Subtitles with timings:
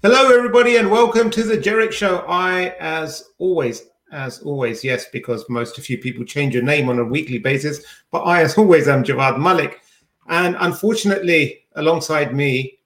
[0.00, 2.18] Hello, everybody, and welcome to the Jerich Show.
[2.28, 7.00] I, as always, as always, yes, because most of you people change your name on
[7.00, 9.80] a weekly basis, but I, as always, am Javvad Malik.
[10.28, 12.78] And unfortunately, alongside me,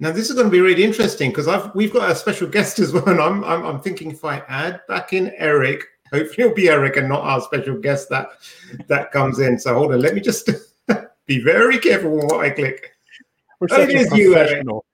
[0.00, 2.80] now this is going to be really interesting because I've we've got a special guest
[2.80, 6.56] as well, and I'm, I'm I'm thinking if I add back in Erich, hopefully it'll
[6.56, 8.30] be Erich and not our special guest that
[8.88, 9.60] that comes in.
[9.60, 10.50] So hold on, let me just
[11.26, 12.96] be very careful with what I click.
[13.60, 14.78] We're oh, such a professional.
[14.80, 14.91] Such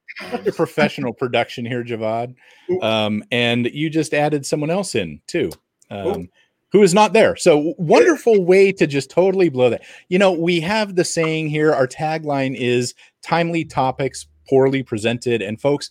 [0.55, 2.35] professional production here, Javvad.
[2.83, 5.51] Um, and you just added someone else in too,
[5.91, 6.29] um,
[6.73, 7.37] who is not there.
[7.37, 9.83] So wonderful way to just totally blow that.
[10.09, 11.73] You know, we have the saying here.
[11.73, 15.43] Our tagline is timely topics poorly presented.
[15.43, 15.91] And folks,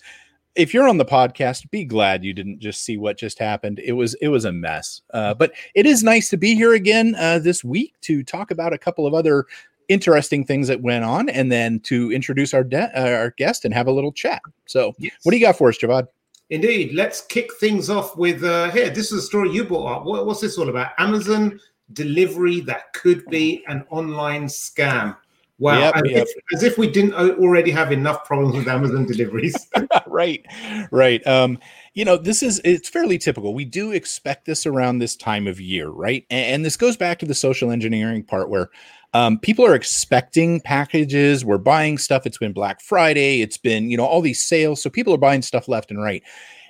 [0.56, 3.80] if you're on the podcast, be glad you didn't just see what just happened.
[3.84, 5.02] It was it was a mess.
[5.14, 8.74] Uh, but it is nice to be here again uh, this week to talk about
[8.74, 9.46] a couple of other
[9.90, 13.74] interesting things that went on, and then to introduce our de- uh, our guest and
[13.74, 14.42] have a little chat.
[14.66, 15.14] So, yes.
[15.24, 16.08] what do you got for us, Javvad?
[16.50, 16.94] Indeed.
[16.94, 18.90] Let's kick things off with uh, here.
[18.90, 20.06] This is a story you brought up.
[20.06, 20.92] What, what's this all about?
[20.98, 21.60] Amazon
[21.94, 25.18] delivery that could be an online scam.
[25.60, 26.28] Wow, yep, as, yep.
[26.28, 29.68] If, as, If, we didn't already have enough problems with Amazon deliveries.
[30.08, 30.46] right,
[30.92, 31.26] right.
[31.26, 31.58] Um,
[31.96, 33.56] you know, this is it's fairly typical.
[33.56, 36.26] We do expect this around this time of year, right?
[36.30, 38.70] And, and this goes back to the social engineering part where
[39.18, 41.44] um, people are expecting packages.
[41.44, 42.28] We're buying stuff.
[42.28, 43.42] It's been Black Friday.
[43.42, 44.80] It's been, you know, all these sales.
[44.80, 46.22] So people are buying stuff left and right.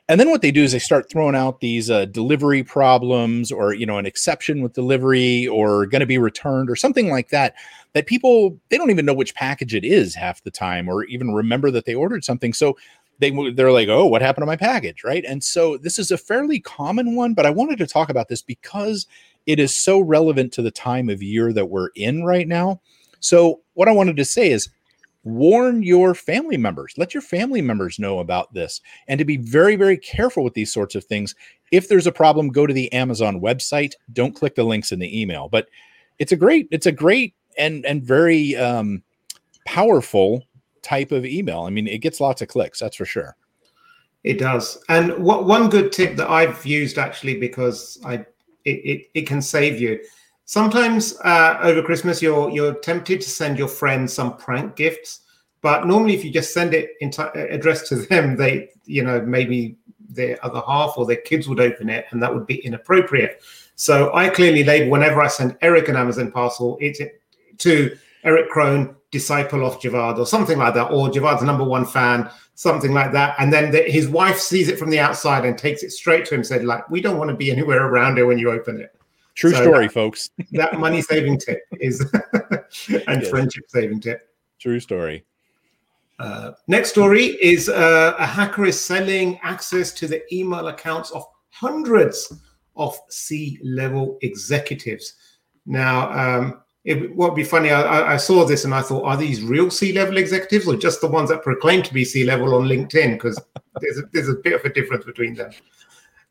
[0.08, 3.74] And then what they do is they start throwing out these uh, delivery problems or,
[3.74, 7.54] you know, an exception with delivery or going to be returned or something like that.
[7.92, 11.34] That people, they don't even know which package it is half the time or even
[11.34, 12.54] remember that they ordered something.
[12.54, 12.78] So
[13.20, 15.26] they they're like, oh, what happened to my package, right?
[15.26, 18.42] And so this is a fairly common one, but I wanted to talk about this
[18.42, 19.06] because
[19.48, 22.82] it is so relevant to the time of year that we're in right now.
[23.20, 24.70] So, what I wanted to say is
[25.24, 29.76] warn your family members, let your family members know about this, and to be very,
[29.76, 31.34] very careful with these sorts of things.
[31.72, 33.94] If there's a problem, go to the Amazon website.
[34.14, 35.50] Don't click the links in the email.
[35.50, 35.68] But
[36.20, 39.02] it's a great, it's a great and and very um,
[39.66, 40.44] powerful
[40.82, 41.62] type of email.
[41.62, 43.36] I mean, it gets lots of clicks, that's for sure.
[44.24, 44.84] It does.
[44.90, 48.26] And what one good tip that I've used actually because I
[48.68, 50.00] it, it, it can save you.
[50.46, 55.22] Sometimes uh, over Christmas, you're you're tempted to send your friends some prank gifts,
[55.62, 59.78] but normally if you just send it t- addressed to them, they you know maybe
[60.10, 63.42] their other half or their kids would open it, and that would be inappropriate.
[63.76, 67.02] So I clearly label whenever I send Erich an Amazon parcel, it's
[67.58, 72.30] to Erich Kron, disciple of Javvad, or something like that, or Javvad's number one fan,
[72.56, 73.36] something like that.
[73.40, 76.36] And then the, his wife sees it from the outside and takes it straight to
[76.36, 78.92] him, said, like, we don't want to be anywhere around it when you open it.
[79.36, 80.32] True so story, that, folks.
[80.54, 82.02] that money saving tip is
[83.08, 83.30] and yes.
[83.30, 84.30] friendship saving tip.
[84.60, 85.26] True story.
[86.20, 91.24] Uh, next story is uh, a hacker is selling access to the email accounts of
[91.50, 92.34] hundreds
[92.76, 95.14] of C level executives.
[95.68, 97.70] Now, um, it would be funny.
[97.70, 101.02] I, I, saw this and I thought, are these real C level executives or just
[101.02, 103.16] the ones that proclaim to be C level on LinkedIn?
[103.16, 103.38] Because
[103.82, 105.52] there's, there's a bit of a difference between them.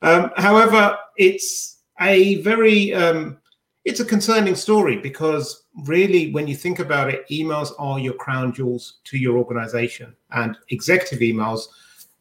[0.00, 3.36] Um, however, it's a very um,
[3.84, 8.54] it's a concerning story because really, when you think about it, emails are your crown
[8.54, 11.66] jewels to your organization, and executive emails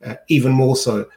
[0.06, 1.07] uh, even more so.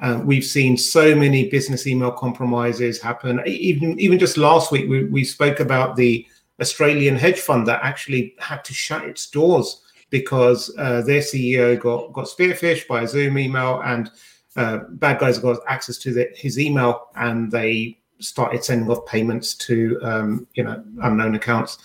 [0.00, 3.40] Uh, we've seen so many business email compromises happen.
[3.46, 6.26] Even even just last week, we, we spoke about the
[6.60, 12.12] Australian hedge fund that actually had to shut its doors because uh, their CEO got
[12.12, 14.10] got spearphished by a Zoom email, and
[14.56, 19.54] uh, bad guys got access to the, his email, and they started sending off payments
[19.54, 21.78] to um, you know unknown accounts.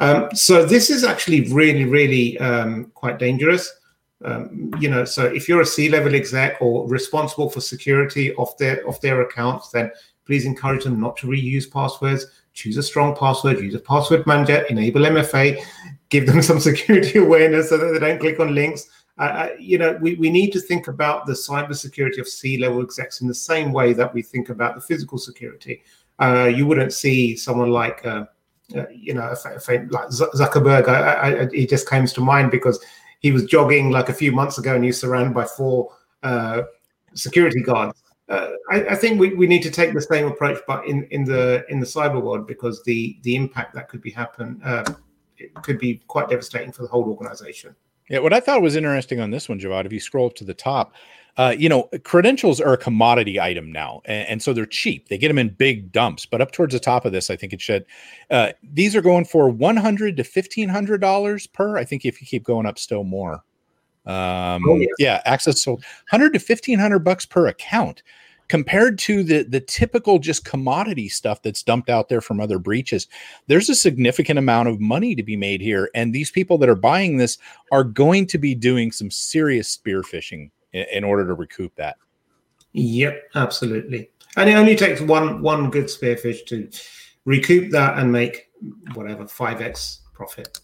[0.00, 3.72] Um, so this is actually really, really um, quite dangerous.
[4.24, 8.86] Um, you know, so if you're a C-level exec or responsible for security of their
[8.86, 9.90] of their accounts, then
[10.26, 14.62] please encourage them not to reuse passwords choose a strong password, use a password manager,
[14.70, 15.62] enable MFA,
[16.08, 18.88] give them some security awareness so that they don't click on links.
[19.18, 23.28] Uh, you know, we, we need to think about the cybersecurity of C-level execs in
[23.28, 25.82] the same way that we think about the physical security.
[26.18, 28.24] Uh, you wouldn't see someone like, uh,
[28.76, 30.88] uh you know, like Zuckerberg.
[30.88, 32.84] I, I, he just comes to mind because
[33.20, 35.92] he was jogging like a few months ago and he was surrounded by four
[36.24, 36.62] uh,
[37.14, 40.86] security guards uh, I, I, think we, we need to take the same approach, but
[40.86, 44.60] in, in the in the cyber world, because the the impact that could be happen
[44.64, 44.84] uh,
[45.36, 47.74] it could be quite devastating for the whole organization.
[48.08, 50.44] Yeah, what I thought was interesting on this one, Javvad, if you scroll up to
[50.44, 50.94] the top,
[51.36, 55.08] uh, you know, credentials are a commodity item now, and, and, so they're cheap.
[55.08, 56.26] They get them in big dumps.
[56.26, 57.86] But up towards the top of this, I think it should.
[58.30, 61.76] Uh, these are going for one hundred to fifteen hundred dollars per.
[61.76, 63.42] I think if you keep going up, still more.
[64.06, 64.86] Um, oh, yeah.
[64.98, 65.80] yeah, access sold.
[66.10, 68.02] 100 to 1500 bucks per account
[68.48, 73.08] compared to the the typical just commodity stuff that's dumped out there from other breaches.
[73.46, 76.74] There's a significant amount of money to be made here and these people that are
[76.74, 77.38] buying this
[77.72, 81.96] are going to be doing some serious spear phishing in, in order to recoup that.
[82.72, 84.10] Yep absolutely.
[84.36, 86.68] And it only takes one one good spearphish to
[87.24, 88.50] recoup that and make
[88.94, 90.60] whatever 5x profit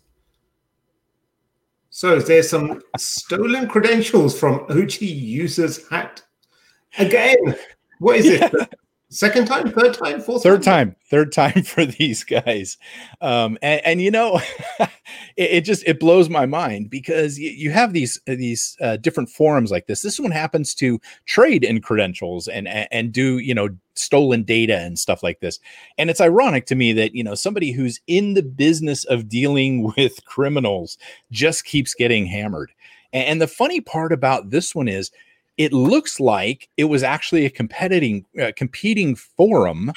[1.90, 6.24] so there's some stolen credentials from OGUsers hacked
[6.98, 7.56] again.
[7.98, 8.48] What is yeah.
[8.52, 8.79] it?
[9.12, 10.90] Second time, third time, fourth third time?
[10.90, 12.78] time, third time for these guys.
[13.20, 14.40] Um, and, and you know,
[14.78, 14.90] it,
[15.36, 19.72] it, just it blows my mind because you, you have these these uh, different forums
[19.72, 20.02] like this.
[20.02, 24.96] This one happens to trade in credentials and and do you know stolen data and
[24.96, 25.58] stuff like this.
[25.98, 29.92] And it's ironic to me that you know somebody who's in the business of dealing
[29.96, 30.98] with criminals
[31.32, 32.70] just keeps getting hammered.
[33.12, 35.10] And, and the funny part about this one is
[35.60, 39.92] it looks like it was actually a competing uh, competing forum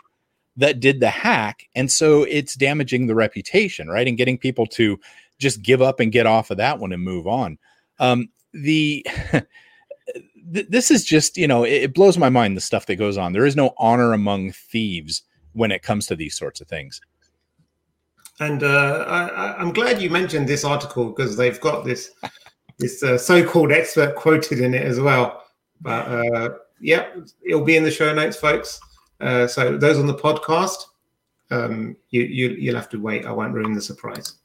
[0.57, 4.99] that did the hack and so it's damaging the reputation right and getting people to
[5.39, 7.57] just give up and get off of that one and move on.
[7.99, 12.85] Um, the th- this is just you know it, it blows my mind the stuff
[12.87, 13.31] that goes on.
[13.31, 15.23] There is no honor among thieves
[15.53, 16.99] when it comes to these sorts of things.
[18.41, 22.11] And uh, I, am glad you mentioned this article because they've got this
[22.79, 25.42] this uh, so-called expert quoted in it as well
[25.81, 26.49] but uh,
[26.79, 27.07] yeah,
[27.45, 28.79] it'll be in the show notes, folks.
[29.19, 30.85] Uh, so those on the podcast,
[31.51, 33.25] um, you, you you'll have to wait.
[33.25, 34.35] I won't ruin the surprise.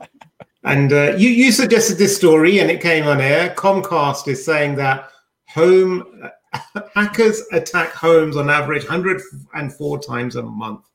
[0.64, 3.54] and uh, you you suggested this story, and it came on air.
[3.56, 5.10] Comcast is saying that
[5.48, 6.28] home
[6.94, 10.86] hackers attack homes on average 104 times a month.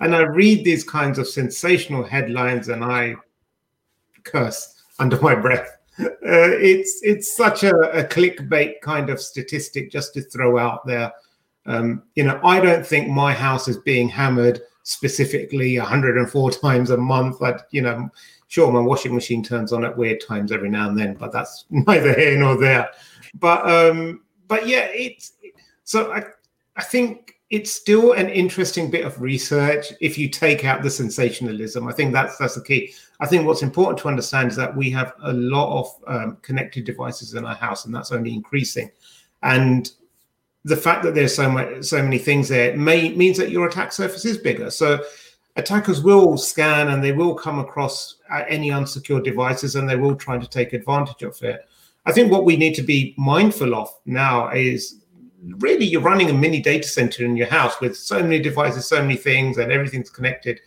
[0.00, 3.16] And I read these kinds of sensational headlines, and I
[4.24, 10.14] curse under my breath uh, it's it's such a, a, clickbait kind of statistic just
[10.14, 11.12] to throw out there.
[11.66, 16.96] Um, you know, I don't think my house is being hammered specifically 104 times a
[16.96, 17.38] month.
[17.38, 18.08] But you know,
[18.48, 21.66] sure, my washing machine turns on at weird times every now and then, but that's
[21.70, 22.88] neither here nor there.
[23.34, 25.34] But um, but yeah, it's
[25.84, 26.24] so I
[26.76, 31.86] I think it's still an interesting bit of research if you take out the sensationalism.
[31.86, 32.94] I think that's that's the key.
[33.20, 36.84] I think what's important to understand is that we have a lot of um, connected
[36.84, 38.90] devices in our house, and that's only increasing.
[39.42, 39.92] And
[40.64, 43.92] the fact that there's so much, so many things there may means that your attack
[43.92, 44.70] surface is bigger.
[44.70, 45.04] So
[45.56, 50.16] attackers will scan and they will come across uh, any unsecured devices, and they will
[50.16, 51.68] try to take advantage of it.
[52.06, 55.01] I think what we need to be mindful of now is
[55.58, 59.00] really you're running a mini data center in your house with so many devices, so
[59.00, 60.60] many things, and everything's connected.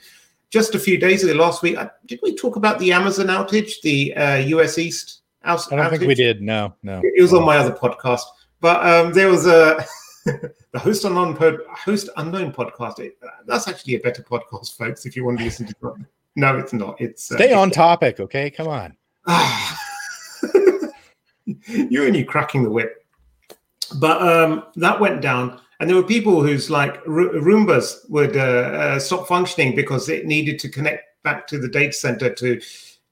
[0.50, 3.82] Just a few days ago, last week, uh, did we talk about the Amazon outage,
[3.82, 5.74] the uh, US East outage?
[5.74, 6.42] I don't think we did.
[6.42, 7.02] No, no.
[7.04, 8.24] It was on my other podcast,
[8.62, 9.86] but um, there was a
[10.26, 13.00] the host unknown pod, host unknown podcast.
[13.00, 15.06] It, uh, that's actually a better podcast, folks.
[15.06, 15.94] If you want to listen to it.
[16.38, 17.00] No, it's not.
[17.00, 18.50] It's uh, stay on topic, okay?
[18.50, 18.98] Come on.
[21.46, 23.05] you and you cracking the whip.
[23.90, 29.00] But um, that went down, and there were people whose like Roombas would uh, uh,
[29.00, 32.62] stop functioning because it needed to connect back to the data center to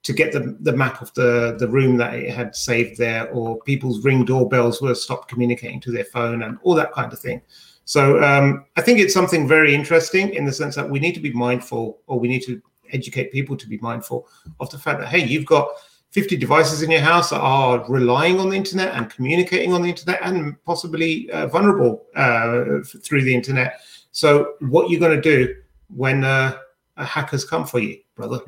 [0.04, 3.58] to get the, the map of the, the room that it had saved there, or
[3.62, 7.40] people's ring doorbells were stopped communicating to their phone, and all that kind of thing.
[7.86, 11.20] So um, I think it's something very interesting in the sense that we need to
[11.20, 12.60] be mindful, or we need to
[12.92, 14.28] educate people to be mindful
[14.60, 15.68] of the fact that hey, you've got
[16.14, 20.20] 50 devices in your house are relying on the internet and communicating on the internet
[20.22, 23.80] and possibly uh, vulnerable uh, through the internet.
[24.12, 25.56] So, what you're going to do
[25.88, 26.56] when uh,
[26.96, 28.38] hackers come for you, brother?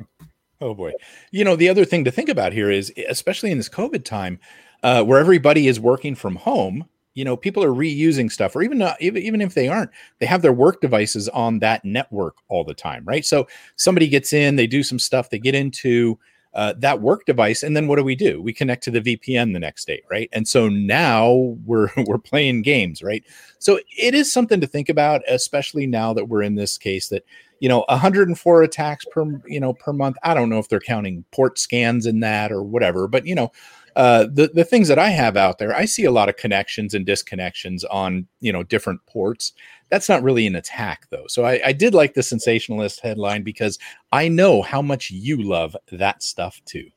[0.61, 0.93] Oh boy!
[1.31, 4.39] You know the other thing to think about here is, especially in this COVID time,
[4.81, 6.85] uh, where everybody is working from home.
[7.15, 10.25] You know, people are reusing stuff, or even not, even even if they aren't, they
[10.25, 13.25] have their work devices on that network all the time, right?
[13.25, 13.45] So
[13.75, 16.17] somebody gets in, they do some stuff, they get into
[16.53, 18.41] uh, that work device and then what do we do?
[18.41, 20.29] We connect to the vpn the next day right?
[20.33, 23.23] And so now we're we're playing games right?
[23.59, 27.23] So it is something to think about especially now that we're in this case that
[27.59, 30.17] you know 104 attacks per you know per month.
[30.23, 33.51] I don't know if they're counting port scans in that or whatever but you know
[33.97, 36.93] uh, the the things that I have out there, I see a lot of connections
[36.93, 39.53] and disconnections on you know different ports.
[39.89, 41.25] That's not really an attack though.
[41.27, 43.79] So I, I did like the sensationalist headline because
[44.11, 46.91] I know how much you love that stuff too.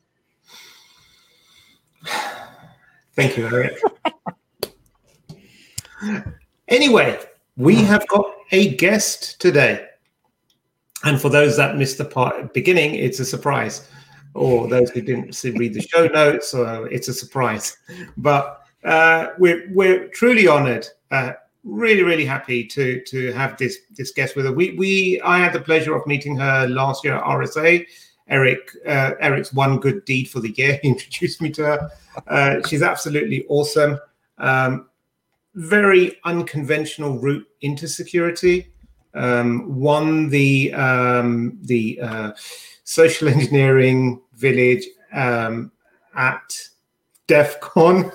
[3.15, 3.81] Thank you, Erich.
[6.67, 7.19] anyway,
[7.57, 9.87] we have got a guest today.
[11.03, 13.89] And for those that missed the part beginning, it's a surprise.
[14.33, 17.77] Or those who didn't read the show notes, so it's a surprise.
[18.17, 20.87] But uh, we're we're truly honoured.
[21.11, 21.33] Uh,
[21.63, 24.53] really, really happy to to have this this guest with us.
[24.53, 27.85] We we I had the pleasure of meeting her last year at RSA.
[28.29, 30.79] Erich uh, Erich's one good deed for the year.
[30.81, 31.91] He introduced me to her.
[32.27, 33.99] Uh, she's absolutely awesome.
[34.37, 34.89] Um,
[35.55, 38.71] very unconventional route into security.
[39.13, 42.31] Um, won the um, the uh,
[42.91, 45.71] social engineering village um,
[46.15, 46.67] at
[47.27, 48.11] DEF CON.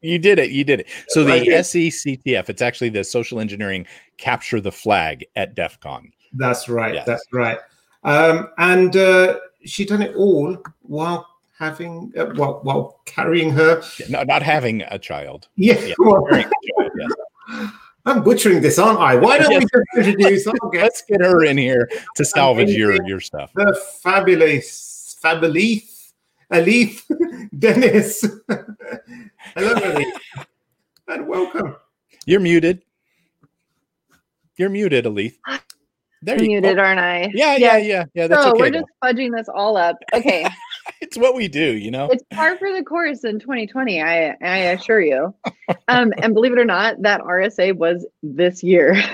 [0.00, 0.50] you did it.
[0.50, 0.86] You did it.
[1.08, 3.84] So the SECTF, it's actually the social engineering
[4.16, 6.12] capture the flag at DEF CON.
[6.34, 6.94] That's right.
[6.94, 7.06] Yes.
[7.06, 7.58] That's right.
[8.04, 11.26] Um, and uh, she done it all while
[11.58, 13.82] having, uh, while, while carrying her.
[14.08, 15.48] No, not having a child.
[15.56, 15.80] Yeah.
[15.80, 17.10] yeah well, yes.
[18.06, 19.16] I'm butchering this, aren't I?
[19.16, 19.62] Why don't yes.
[19.62, 20.46] we just introduce?
[20.46, 20.58] Okay.
[20.82, 23.50] Let's get her in here to salvage your your stuff.
[23.54, 26.12] The fabulous, fabulous,
[26.52, 27.00] Alethe
[27.58, 28.22] Denis.
[28.48, 30.12] Hello, Alethe,
[31.08, 31.76] and welcome.
[32.26, 32.82] You're muted.
[34.56, 35.36] You're muted, Alethe.
[36.22, 37.30] There you muted, aren't I?
[37.34, 38.26] Yeah, yeah, yeah, yeah.
[38.26, 38.60] That's so okay.
[38.60, 39.96] we're just fudging this all up.
[40.14, 40.46] Okay.
[41.14, 42.08] It's what we do, you know.
[42.10, 44.02] It's par for the course in 2020.
[44.02, 45.32] I I assure you.
[45.86, 49.00] um, and believe it or not, that RSA was this year.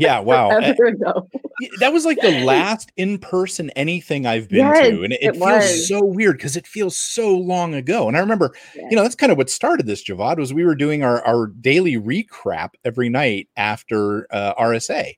[0.00, 0.48] Yeah, wow.
[1.80, 5.02] that was like the last in-person anything I've been yes, to.
[5.02, 8.06] And it, it, it feels so weird because it feels so long ago.
[8.06, 8.86] And I remember, yeah.
[8.90, 11.48] you know, that's kind of what started this, Javvad, was we were doing our, our
[11.48, 15.14] daily recap every night after uh, RSA.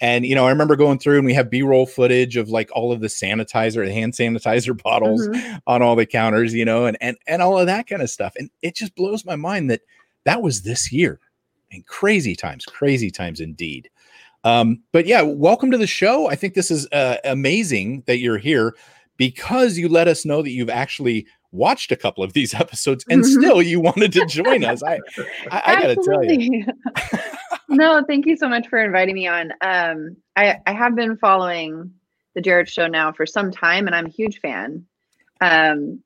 [0.00, 2.90] And you know, I remember going through and we have B-roll footage of like all
[2.90, 5.56] of the sanitizer, the hand sanitizer bottles mm-hmm.
[5.66, 8.34] on all the counters, you know, and and and all of that kind of stuff.
[8.36, 9.82] And it just blows my mind that
[10.24, 11.20] that was this year.
[11.72, 13.90] And crazy times, crazy times indeed.
[14.42, 16.28] Um, but yeah, welcome to the show.
[16.28, 18.74] I think this is uh, amazing that you're here
[19.16, 23.22] because you let us know that you've actually watched a couple of these episodes and
[23.22, 23.40] mm-hmm.
[23.40, 24.82] still you wanted to join us.
[24.82, 24.98] I,
[25.50, 26.64] I, I gotta tell you.
[27.70, 29.52] no, thank you so much for inviting me on.
[29.60, 31.92] Um, I, I have been following
[32.34, 34.86] the Jerich show now for some time and I'm a huge fan.
[35.40, 36.02] Um,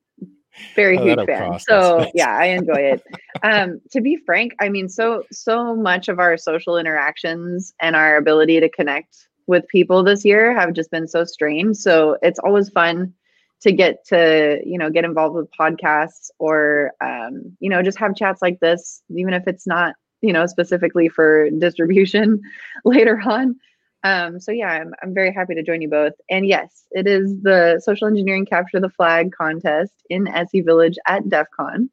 [0.75, 1.59] very oh, huge fan.
[1.59, 3.03] So yeah, I enjoy it.
[3.43, 8.17] um, to be frank, I mean, so so much of our social interactions and our
[8.17, 11.77] ability to connect with people this year have just been so strained.
[11.77, 13.13] So it's always fun
[13.61, 18.15] to get to you know get involved with podcasts or um, you know just have
[18.15, 22.41] chats like this, even if it's not you know, specifically for distribution
[22.85, 23.55] later on.
[24.03, 26.13] Um, so yeah, I'm, I'm very happy to join you both.
[26.29, 31.27] And yes, it is the social engineering capture the flag contest in SE Village at
[31.27, 31.89] DEF CON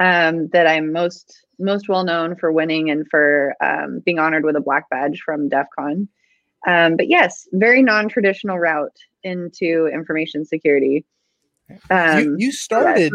[0.00, 4.56] um, that I'm most most well known for winning and for um, being honored with
[4.56, 6.08] a black badge from DEF CON.
[6.66, 11.04] Um, but yes, very non-traditional route into information security.
[11.68, 13.12] you, um, you started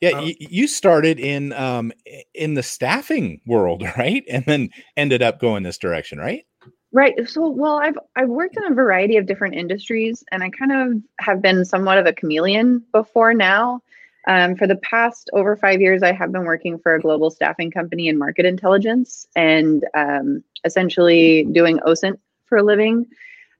[0.00, 1.92] yeah, um, you, you, started in um
[2.34, 4.24] in the staffing world, right?
[4.28, 6.44] And then ended up going this direction, right?
[6.92, 7.28] Right.
[7.28, 11.02] So, well, I've I've worked in a variety of different industries, and I kind of
[11.20, 13.82] have been somewhat of a chameleon before now.
[14.26, 17.70] Um, for the past over five years, I have been working for a global staffing
[17.70, 23.06] company in market intelligence and um, essentially doing OSINT for a living.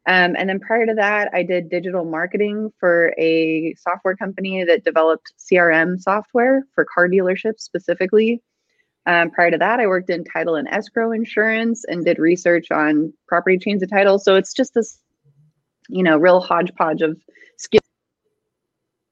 [0.09, 4.83] Um, and then prior to that, I did digital marketing for a software company that
[4.83, 8.43] developed CRM software for car dealerships specifically.
[9.05, 13.13] Um, prior to that, I worked in title and escrow insurance and did research on
[13.27, 14.19] property chains of title.
[14.19, 14.99] So it's just this,
[15.91, 17.21] you know, real hodgepodge of
[17.59, 17.83] skills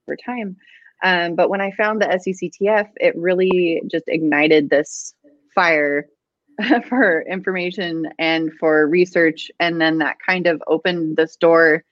[0.08, 0.56] over time.
[1.04, 5.12] Um, but when I found the SECTF, it really just ignited this
[5.54, 6.06] fire
[6.88, 9.50] for information and for research.
[9.60, 11.84] And then that kind of opened this door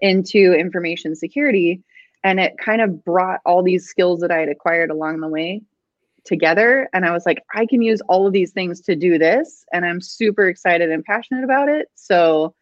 [0.00, 1.82] into information security.
[2.22, 5.62] And it kind of brought all these skills that I had acquired along the way
[6.24, 6.88] together.
[6.92, 9.64] And I was like, I can use all of these things to do this.
[9.72, 11.88] And I'm super excited and passionate about it.
[11.94, 12.54] So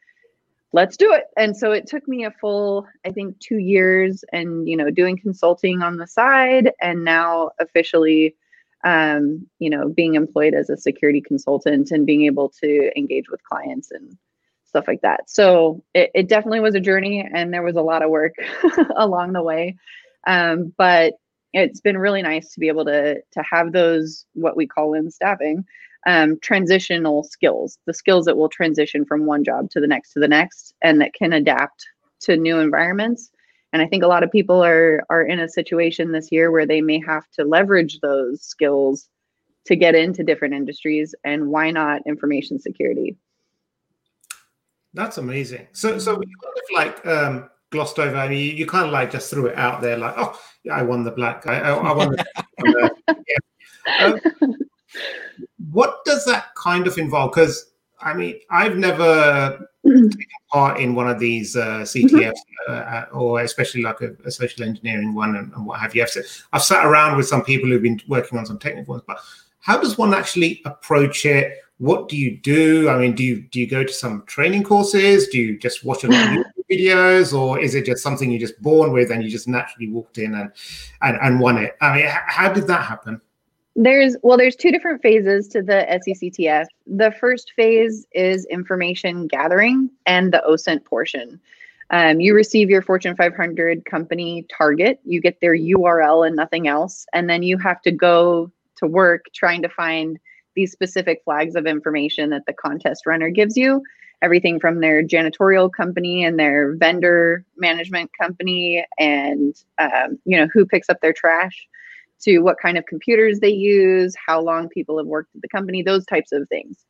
[0.73, 1.25] let's do it.
[1.37, 5.17] And so it took me a full, I think, two years and, you know, doing
[5.17, 8.35] consulting on the side and now officially
[8.85, 13.43] um, you know, being employed as a security consultant and being able to engage with
[13.45, 14.17] clients and
[14.65, 15.29] stuff like that.
[15.29, 18.35] So it, it definitely was a journey and there was a lot of work
[18.97, 19.77] along the way.
[20.27, 21.15] Um, but
[21.53, 25.11] it's been really nice to be able to to have those what we call in
[25.11, 25.65] staffing
[26.07, 30.21] um, transitional skills, the skills that will transition from one job to the next to
[30.21, 31.87] the next, and that can adapt
[32.23, 33.31] to new environments
[33.73, 36.67] and I think a lot of people are are in a situation this year where
[36.67, 39.09] they may have to leverage those skills
[39.67, 41.15] to get into different industries.
[41.25, 43.17] And why not information security?
[44.95, 45.69] That's amazing.
[45.73, 48.17] So, so we kind of like um, glossed over.
[48.17, 50.77] I mean, you, you kind of like just threw it out there, like, oh, yeah,
[50.77, 51.61] I won the black guy.
[51.61, 52.91] I, I won the.
[53.87, 54.19] yeah.
[54.41, 54.57] um,
[55.71, 57.33] what does that kind of involve?
[57.33, 57.72] Because
[58.03, 60.11] I mean, I've never taken
[60.53, 62.35] part in one of these uh, CTFs,
[62.69, 66.03] uh, uh, or especially like a, a social engineering one and, and, what have you.
[66.03, 69.19] I've, I've sat around with some people who've been working on some technical ones, but
[69.61, 71.59] how does one actually approach it?
[71.79, 72.89] What do you do?
[72.89, 75.29] I mean, do you do you go to some training courses?
[75.29, 78.41] Do you just watch a lot of YouTube videos, or is it just something you're
[78.41, 80.53] just born with and you just naturally walked in and
[81.03, 81.77] and, and won it?
[81.81, 83.21] I mean, how did that happen?
[83.75, 86.67] There's well, there's two different phases to the SECTF.
[86.87, 91.41] The first phase is information gathering and the OSINT portion.
[91.91, 97.07] Um, you receive your Fortune 500 company target, you get their URL and nothing else,
[97.13, 100.19] and then you have to go to work trying to find
[100.55, 103.83] these specific flags of information that the contest runner gives you.
[104.23, 110.67] Everything from their janitorial company and their vendor management company, and um, you know who
[110.67, 111.69] picks up their trash
[112.23, 115.83] to what kind of computers they use, how long people have worked at the company,
[115.83, 116.85] those types of things.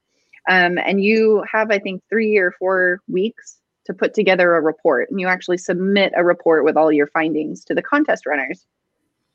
[0.49, 5.11] Um, and you have, I think, three or four weeks to put together a report.
[5.11, 8.67] And you actually submit a report with all your findings to the contest runners,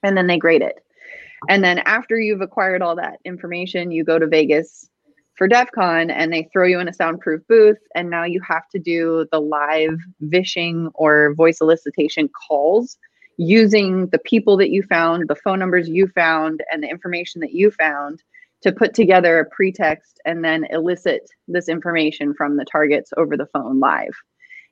[0.04, 0.84] and then they grade it.
[1.50, 4.90] And then after you've acquired all that information, you go to Vegas
[5.36, 7.78] for DEF CON and they throw you in a soundproof booth.
[7.94, 12.98] And now you have to do the live vishing or voice elicitation calls
[13.38, 17.54] using the people that you found, the phone numbers you found, and the information that
[17.54, 18.22] you found
[18.64, 23.46] to put together a pretext and then elicit this information from the targets over the
[23.48, 24.16] phone live.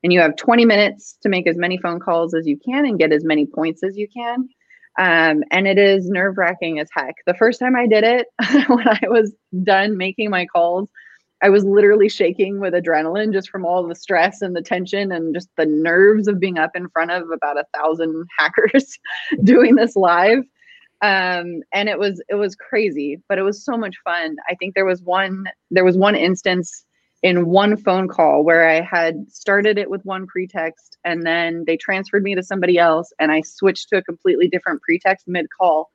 [0.03, 2.99] And you have 20 minutes to make as many phone calls as you can and
[2.99, 4.49] get as many points as you can.
[4.97, 7.15] Um, and it is nerve wracking as heck.
[7.25, 8.27] The first time I did it,
[8.67, 10.89] when I was done making my calls,
[11.45, 15.31] I was literally shaking with adrenaline just from all the stress and the tension and
[15.31, 18.97] just the nerves of being up in front of about a thousand hackers
[19.43, 20.39] doing this live.
[21.03, 24.37] Um, and it was it was crazy, but it was so much fun.
[24.49, 26.83] I think there was one there was one instance
[27.21, 31.77] in one phone call where I had started it with one pretext and then they
[31.77, 35.91] transferred me to somebody else and I switched to a completely different pretext mid call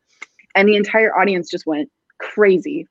[0.55, 2.87] and the entire audience just went crazy.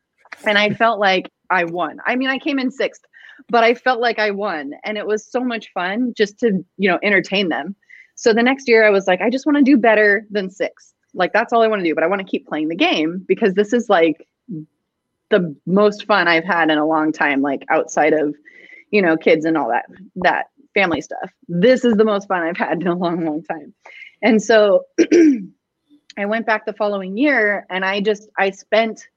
[0.45, 1.99] And I felt like I won.
[2.05, 3.01] I mean, I came in sixth,
[3.49, 4.73] but I felt like I won.
[4.83, 7.75] And it was so much fun just to, you know, entertain them.
[8.15, 10.93] So the next year I was like, I just want to do better than sixth.
[11.13, 13.23] Like that's all I want to do, but I want to keep playing the game
[13.27, 14.27] because this is like
[15.29, 18.35] the most fun I've had in a long time, like outside of,
[18.91, 19.85] you know, kids and all that
[20.17, 21.31] that family stuff.
[21.47, 23.73] This is the most fun I've had in a long, long time.
[24.21, 24.83] And so
[26.17, 29.07] I went back the following year and I just I spent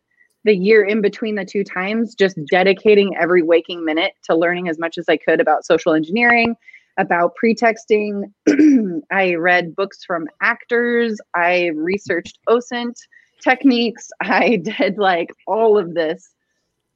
[0.45, 4.79] the year in between the two times just dedicating every waking minute to learning as
[4.79, 6.57] much as I could about social engineering,
[6.99, 8.33] about pretexting.
[9.11, 12.97] I read books from actors, I researched OSINT
[13.43, 16.31] techniques, I did like all of this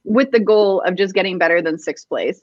[0.03, 2.41] with the goal of just getting better than sixth place.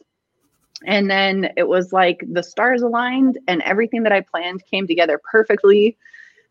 [0.87, 5.21] And then it was like the stars aligned and everything that I planned came together
[5.31, 5.97] perfectly.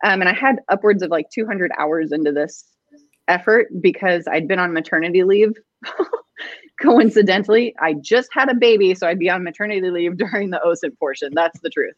[0.03, 2.65] Um, and I had upwards of like 200 hours into this
[3.27, 5.53] effort because I'd been on maternity leave.
[6.81, 10.97] Coincidentally, I just had a baby, so I'd be on maternity leave during the OSINT
[10.97, 11.31] portion.
[11.33, 11.95] That's the truth.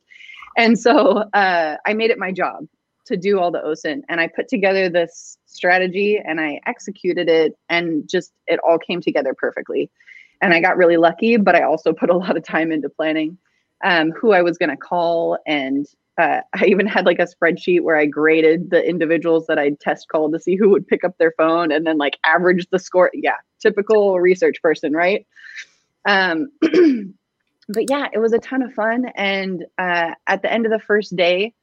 [0.57, 2.67] And so uh, I made it my job
[3.05, 7.57] to do all the OSINT, and I put together this strategy and I executed it,
[7.69, 9.89] and just it all came together perfectly.
[10.41, 13.37] And I got really lucky, but I also put a lot of time into planning
[13.83, 15.85] um, who I was going to call and
[16.17, 20.07] uh, I even had like a spreadsheet where I graded the individuals that I'd test
[20.09, 23.11] called to see who would pick up their phone and then like average the score.
[23.13, 25.25] Yeah, typical research person, right?
[26.05, 29.05] Um, but yeah, it was a ton of fun.
[29.15, 31.53] And uh, at the end of the first day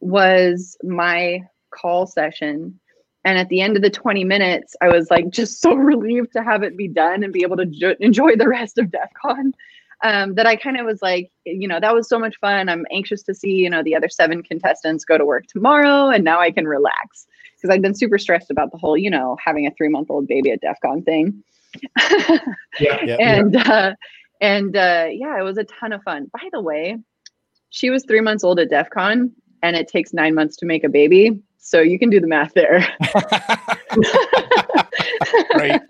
[0.00, 2.80] was my call session.
[3.24, 6.42] And at the end of the 20 minutes, I was like just so relieved to
[6.42, 9.52] have it be done and be able to jo- enjoy the rest of DEF CON
[10.02, 12.68] um, that I kind of was like, you know, that was so much fun.
[12.68, 16.24] I'm anxious to see, you know, the other seven contestants go to work tomorrow, and
[16.24, 19.66] now I can relax because I've been super stressed about the whole, you know, having
[19.66, 21.42] a three month old baby at DEF CON thing.
[22.80, 23.72] yeah, yeah, and yeah.
[23.72, 23.94] Uh,
[24.40, 26.30] and uh, yeah, it was a ton of fun.
[26.32, 26.96] By the way,
[27.68, 29.32] she was three months old at DEF CON,
[29.62, 31.40] and it takes nine months to make a baby.
[31.58, 32.86] So you can do the math there.
[35.54, 35.80] right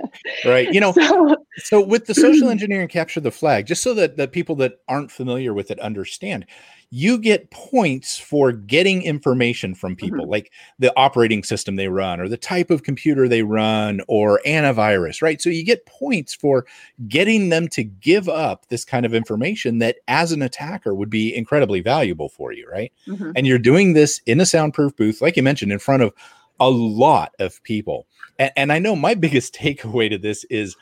[0.44, 4.16] right you know so, so with the social engineering capture the flag just so that
[4.16, 6.46] the people that aren't familiar with it understand
[6.92, 10.30] you get points for getting information from people, mm-hmm.
[10.30, 15.22] like the operating system they run, or the type of computer they run, or antivirus,
[15.22, 15.40] right?
[15.40, 16.66] So you get points for
[17.06, 21.34] getting them to give up this kind of information that, as an attacker, would be
[21.34, 22.92] incredibly valuable for you, right?
[23.06, 23.32] Mm-hmm.
[23.36, 26.12] And you're doing this in a soundproof booth, like you mentioned, in front of
[26.60, 28.06] a lot of people.
[28.38, 30.76] And, and I know my biggest takeaway to this is,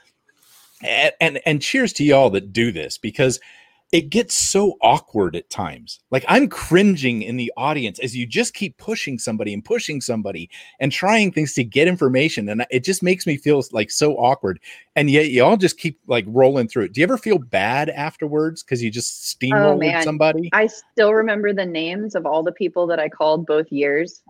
[0.83, 3.41] and, and and cheers to y'all that do this because
[3.91, 6.01] it gets so awkward at times.
[6.11, 10.51] Like I'm cringing in the audience as you just keep pushing somebody and pushing somebody
[10.79, 12.51] and trying things to get information.
[12.51, 14.61] And it just makes me feel like so awkward.
[14.95, 16.93] And yet you all just keep like rolling through it.
[16.93, 20.51] Do you ever feel bad afterwards because you just oh, steamrolled oh, somebody?
[20.53, 24.23] I still remember the names of all the people that I called both years.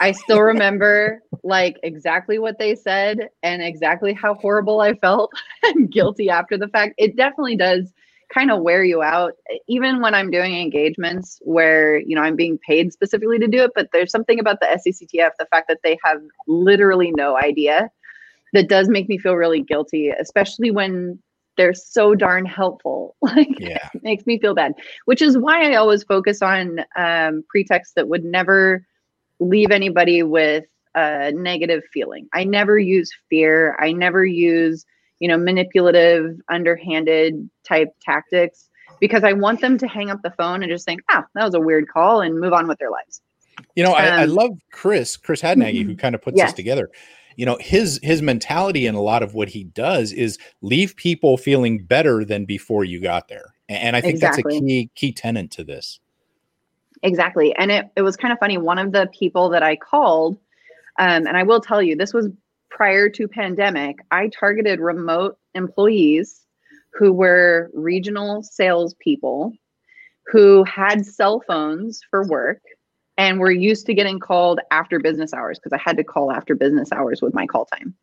[0.00, 5.30] I still remember like exactly what they said and exactly how horrible I felt
[5.62, 6.94] and guilty after the fact.
[6.98, 7.92] It definitely does
[8.32, 9.32] kind of wear you out.
[9.68, 13.70] Even when i'm doing engagements where you know i'm being paid specifically to do it
[13.74, 17.90] but there's something about the SECTF the fact that they have literally no idea
[18.52, 21.18] that does make me feel really guilty especially when
[21.56, 23.16] they're so darn helpful.
[23.22, 23.88] Like yeah.
[23.94, 24.74] it makes me feel bad
[25.06, 28.86] which is why i always focus on um, pretexts that would never
[29.40, 32.28] leave anybody with a negative feeling.
[32.32, 33.76] I never use fear.
[33.80, 34.84] I never use
[35.20, 38.68] you know, manipulative, underhanded type tactics
[39.00, 41.54] because I want them to hang up the phone and just think, ah, that was
[41.54, 43.20] a weird call and move on with their lives.
[43.74, 45.94] You know, um, I, I, um, love Chris, Chris Hadnagy, who mm-hmm.
[45.94, 46.50] kind of puts yes.
[46.50, 46.90] this together.
[47.36, 51.36] You know, his his mentality and a lot of what he does is leave people
[51.36, 53.54] feeling better than before you got there.
[53.68, 54.42] And I think exactly.
[54.42, 55.98] that's a key key tenant to this.
[57.02, 57.54] Exactly.
[57.56, 58.56] And it, it was kind of funny.
[58.56, 60.38] One of the people that I called,
[60.98, 62.28] um, and I will tell you, this was
[62.74, 66.44] prior to pandemic, I targeted remote employees
[66.92, 69.52] who were regional salespeople
[70.26, 72.60] who had cell phones for work
[73.16, 76.54] and were used to getting called after business hours because I had to call after
[76.54, 77.94] business hours with my call time.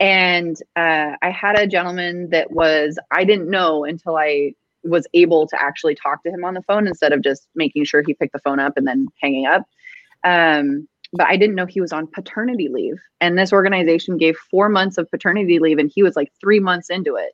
[0.00, 5.46] And uh, I had a gentleman that was, I didn't know until I was able
[5.46, 8.32] to actually talk to him on the phone instead of just making sure he picked
[8.34, 9.62] the phone up and then hanging up.
[10.24, 13.00] Um, but I didn't know he was on paternity leave.
[13.20, 16.90] And this organization gave four months of paternity leave, and he was like three months
[16.90, 17.32] into it.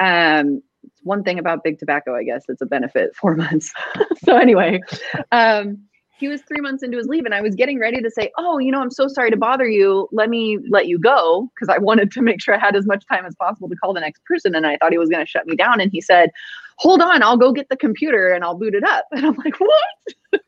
[0.00, 3.72] Um, it's one thing about big tobacco, I guess, it's a benefit four months.
[4.24, 4.80] so anyway,
[5.32, 5.84] um,
[6.18, 8.58] he was three months into his leave, and I was getting ready to say, "Oh,
[8.58, 10.08] you know, I'm so sorry to bother you.
[10.12, 13.04] Let me let you go," because I wanted to make sure I had as much
[13.10, 15.28] time as possible to call the next person, and I thought he was going to
[15.28, 15.80] shut me down.
[15.80, 16.30] And he said,
[16.78, 19.58] "Hold on, I'll go get the computer and I'll boot it up." And I'm like,
[19.58, 20.40] "What?"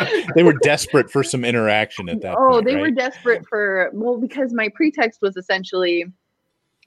[0.34, 2.36] they were desperate for some interaction at that.
[2.38, 2.80] Oh, point, they right?
[2.82, 6.06] were desperate for well because my pretext was essentially,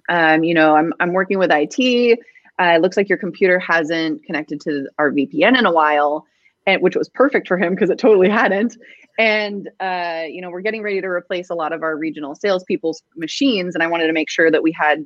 [0.10, 2.20] um, you know, I'm I'm working with IT.
[2.60, 6.26] Uh, it looks like your computer hasn't connected to our VPN in a while,
[6.66, 8.78] and which was perfect for him because it totally hadn't.
[9.18, 13.02] And uh, you know, we're getting ready to replace a lot of our regional salespeople's
[13.16, 15.06] machines, and I wanted to make sure that we had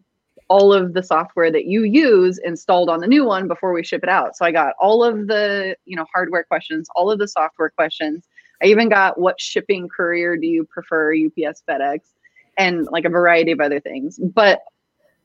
[0.49, 4.01] all of the software that you use installed on the new one before we ship
[4.03, 4.35] it out.
[4.35, 8.27] So I got all of the, you know, hardware questions, all of the software questions.
[8.61, 11.99] I even got what shipping courier do you prefer, UPS, FedEx,
[12.57, 14.17] and like a variety of other things.
[14.17, 14.59] But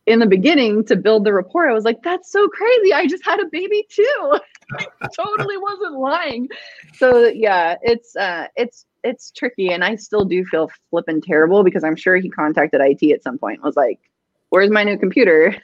[0.06, 2.92] in the beginning to build the report, I was like, that's so crazy.
[2.92, 4.38] I just had a baby too.
[4.78, 6.48] I totally wasn't lying.
[6.96, 11.84] So yeah, it's uh it's it's tricky and I still do feel flipping terrible because
[11.84, 14.00] I'm sure he contacted IT at some point was like,
[14.50, 15.56] where's my new computer?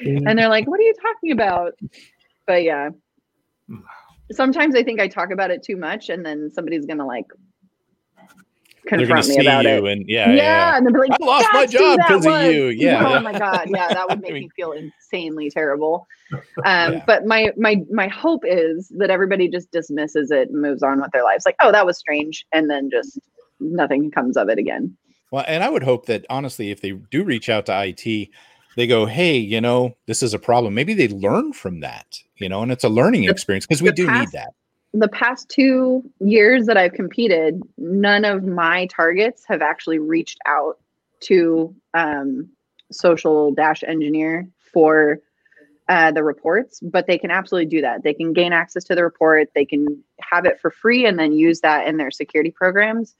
[0.00, 1.72] And they're like, what are you talking about?
[2.46, 2.90] But yeah,
[4.30, 7.26] sometimes I think I talk about it too much, and then somebody's gonna like
[8.86, 9.82] confront me about it.
[9.84, 10.76] And yeah, yeah, yeah.
[10.76, 12.66] and they'll be like, I lost my job because of you.
[12.82, 13.18] Yeah.
[13.18, 16.06] Oh my god, yeah, that would make me feel insanely terrible.
[16.64, 17.04] Um, yeah.
[17.06, 21.10] but my my my hope is that everybody just dismisses it and moves on with
[21.12, 21.44] their lives.
[21.44, 23.18] Like, oh, that was strange, and then just
[23.60, 24.96] nothing comes of it again.
[25.30, 28.30] Well, and I would hope that honestly, if they do reach out to IT,
[28.76, 30.74] they go, hey, you know, this is a problem.
[30.74, 34.06] Maybe they learn from that, you know, and it's a learning experience because we do
[34.06, 34.54] past, need that.
[34.94, 40.78] The past two years that I've competed, none of my targets have actually reached out
[41.20, 42.50] to um,
[42.90, 45.20] social dash engineer for
[45.88, 48.02] uh, the reports, but they can absolutely do that.
[48.02, 51.32] They can gain access to the report, they can have it for free, and then
[51.32, 53.14] use that in their security programs.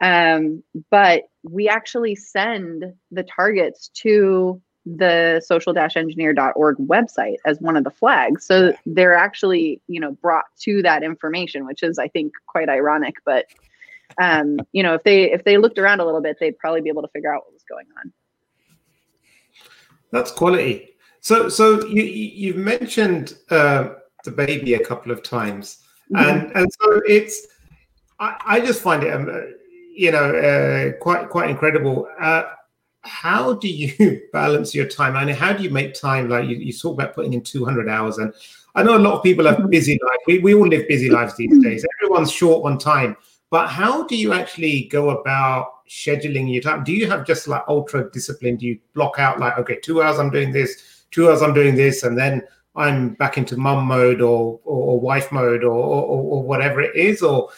[0.00, 7.90] Um, but we actually send the targets to the social-engineer.org website as one of the
[7.90, 8.46] flags.
[8.46, 13.16] So they're actually, you know, brought to that information, which is I think quite ironic,
[13.24, 13.46] but
[14.20, 16.88] um, you know, if they if they looked around a little bit, they'd probably be
[16.88, 18.12] able to figure out what was going on.
[20.10, 20.96] That's quality.
[21.20, 23.90] So so you you've mentioned uh,
[24.24, 25.78] the baby a couple of times,
[26.12, 26.28] mm-hmm.
[26.28, 27.46] and and so it's
[28.18, 29.54] I, I just find it um,
[29.94, 32.08] you know uh, quite quite incredible.
[32.20, 32.44] Uh,
[33.02, 35.16] how do you balance your time?
[35.16, 36.28] I mean, how do you make time?
[36.28, 38.32] Like you, you talk about putting in 200 hours, and
[38.74, 39.70] I know a lot of people have mm-hmm.
[39.70, 40.22] busy lives.
[40.26, 41.62] We, we all live busy lives these mm-hmm.
[41.62, 41.84] days.
[42.00, 43.16] Everyone's short on time.
[43.50, 46.84] But how do you actually go about scheduling your time?
[46.84, 48.56] Do you have just like ultra discipline?
[48.56, 51.74] Do you block out like, okay, two hours I'm doing this, two hours I'm doing
[51.74, 52.42] this, and then
[52.76, 56.94] I'm back into mum mode or, or, or wife mode or, or, or whatever it
[56.94, 57.22] is?
[57.22, 57.48] Or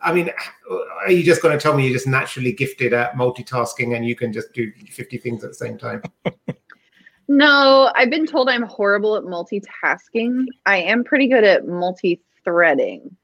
[0.00, 0.30] I mean,
[1.04, 4.14] are you just going to tell me you're just naturally gifted at multitasking and you
[4.14, 6.02] can just do 50 things at the same time?
[7.28, 10.46] no, I've been told I'm horrible at multitasking.
[10.66, 13.16] I am pretty good at multi threading,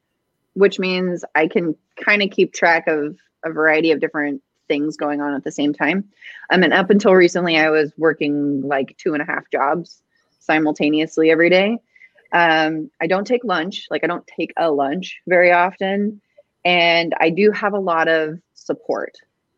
[0.55, 5.21] which means I can kind of keep track of a variety of different things going
[5.21, 6.09] on at the same time.
[6.51, 10.03] I mean, up until recently, I was working like two and a half jobs
[10.39, 11.79] simultaneously every day.
[12.33, 16.23] Um, I don't take lunch, like, I don't take a lunch very often
[16.65, 19.15] and I do have a lot of support.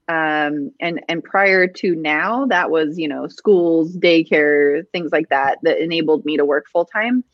[0.07, 5.59] Um, and and prior to now, that was you know schools, daycare, things like that
[5.63, 7.25] that enabled me to work full time.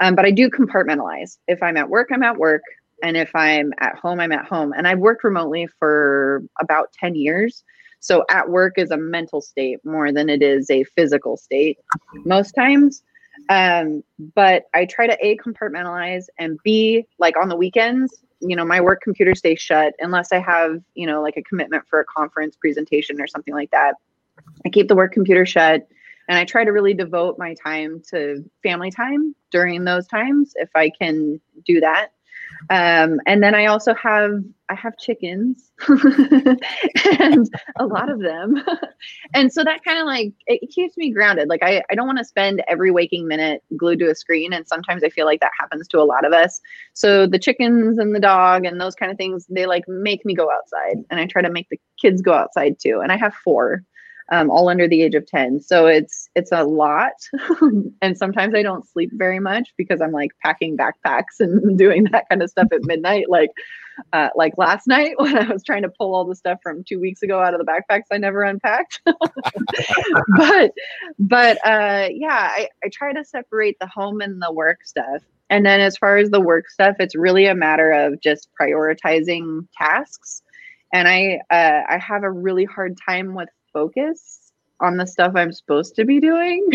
[0.00, 1.38] Um, but I do compartmentalize.
[1.46, 2.62] If I'm at work, I'm at work,
[3.02, 4.72] and if I'm at home, I'm at home.
[4.76, 7.62] And I've worked remotely for about ten years.
[8.00, 11.78] So at work is a mental state more than it is a physical state
[12.24, 13.02] most times.
[13.48, 14.02] Um,
[14.34, 18.80] but I try to a compartmentalize and b like on the weekends you know my
[18.80, 22.56] work computer stays shut unless i have you know like a commitment for a conference
[22.56, 23.94] presentation or something like that.
[24.66, 25.86] I keep the work computer shut
[26.28, 30.70] and i try to really devote my time to family time during those times if
[30.74, 32.08] i can do that
[32.70, 38.62] um, and then I also have I have chickens and a lot of them.
[39.34, 41.48] and so that kind of like it keeps me grounded.
[41.48, 44.54] Like I, I don't want to spend every waking minute glued to a screen.
[44.54, 46.60] And sometimes I feel like that happens to a lot of us.
[46.94, 50.34] So the chickens and the dog and those kind of things, they like make me
[50.34, 51.04] go outside.
[51.10, 53.00] And I try to make the kids go outside too.
[53.02, 53.84] And I have four
[54.32, 57.12] um, all under the age of 10 so it's it's a lot.
[58.02, 62.28] And sometimes i don't sleep very much because i'm like packing backpacks and doing that
[62.28, 63.28] kind of stuff at midnight.
[63.28, 63.50] Like
[64.12, 67.00] uh, like last night when i was trying to pull all the stuff from two
[67.00, 69.00] weeks ago out of the backpacks i never unpacked.
[70.36, 70.72] But
[71.18, 75.22] but uh, yeah I, I try to separate the home and the work stuff.
[75.50, 79.66] And then as far as the work stuff it's really a matter of just prioritizing
[79.78, 80.42] tasks.
[80.92, 85.52] And i uh, i have a really hard time with focus on the stuff I'm
[85.52, 86.66] supposed to be doing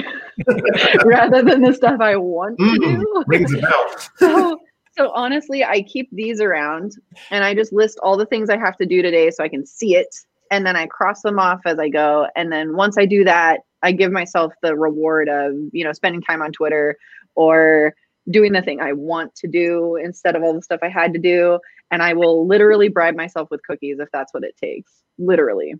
[1.06, 3.24] rather than the stuff I want mm, to do.
[3.28, 3.96] Rings a bell.
[4.18, 4.60] so,
[4.96, 6.94] so honestly, I keep these around
[7.32, 9.66] and I just list all the things I have to do today so I can
[9.66, 10.16] see it.
[10.52, 12.28] And then I cross them off as I go.
[12.36, 16.22] And then once I do that, I give myself the reward of, you know, spending
[16.22, 16.98] time on Twitter
[17.36, 17.94] or
[18.30, 21.20] doing the thing I want to do instead of all the stuff I had to
[21.20, 21.60] do.
[21.92, 24.92] And I will literally bribe myself with cookies if that's what it takes.
[25.18, 25.76] Literally.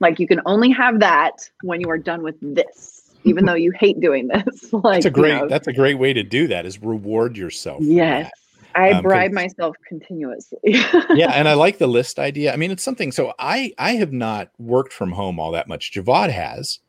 [0.00, 3.72] Like you can only have that when you are done with this, even though you
[3.72, 4.72] hate doing this.
[4.72, 7.36] like that's a great you know, that's a great way to do that is reward
[7.36, 7.82] yourself.
[7.82, 8.30] Yes.
[8.76, 10.58] I um, bribe myself continuously.
[10.64, 12.52] yeah, and I like the list idea.
[12.52, 13.12] I mean, it's something.
[13.12, 15.92] So I I have not worked from home all that much.
[15.92, 16.80] Javvad has,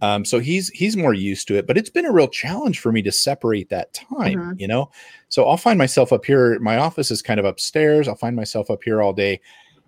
[0.00, 1.66] um, so he's he's more used to it.
[1.66, 4.38] But it's been a real challenge for me to separate that time.
[4.38, 4.52] Mm-hmm.
[4.58, 4.90] You know,
[5.28, 6.58] so I'll find myself up here.
[6.60, 8.08] My office is kind of upstairs.
[8.08, 9.40] I'll find myself up here all day,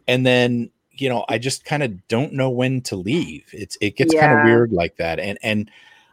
[0.07, 3.45] and then you know, I just kind of don't know when to leave.
[3.53, 4.21] It's it gets yeah.
[4.21, 5.71] kind of weird like that, and and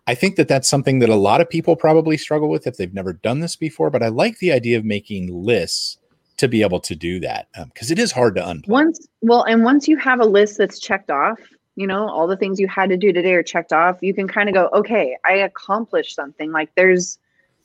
[0.08, 2.94] I think that that's something that a lot of people probably struggle with if they've
[2.94, 3.90] never done this before.
[3.90, 5.98] But I like the idea of making lists
[6.38, 8.68] to be able to do that because um, it is hard to unplug.
[8.68, 11.40] Once, well, and once you have a list that's checked off,
[11.76, 13.98] you know, all the things you had to do today are checked off.
[14.02, 16.52] You can kind of go, okay, I accomplished something.
[16.52, 17.20] Like there's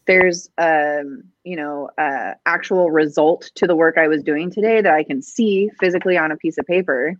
[0.06, 4.94] there's um you know uh actual result to the work i was doing today that
[4.94, 7.14] i can see physically on a piece of paper.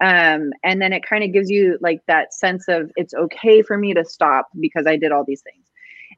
[0.00, 3.78] Um and then it kind of gives you like that sense of it's okay for
[3.78, 5.66] me to stop because i did all these things.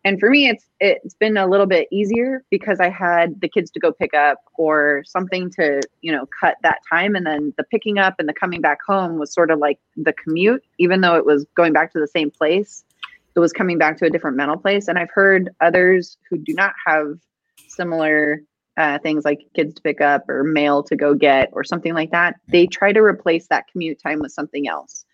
[0.04, 3.70] And for me it's it's been a little bit easier because i had the kids
[3.72, 7.14] to go pick up or something to you know cut that time.
[7.14, 10.14] And then the picking up and the coming back home was sort of like the
[10.14, 12.84] commute even though it was going back to the same place
[13.34, 14.88] it was coming back to a different mental place.
[14.88, 17.18] And I've heard others who do not have
[17.74, 18.42] similar
[18.76, 22.10] uh, things like kids to pick up or mail to go get or something like
[22.10, 22.36] that.
[22.48, 25.04] They try to replace that commute time with something else.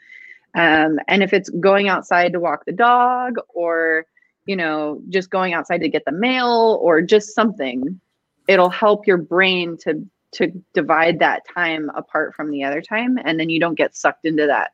[0.55, 4.07] Um, and if it's going outside to walk the dog or,
[4.47, 8.01] you know, just going outside to get the mail or just something,
[8.49, 13.41] it'll help your brain to to divide that time apart from the other time and
[13.41, 14.71] then you don't get sucked into that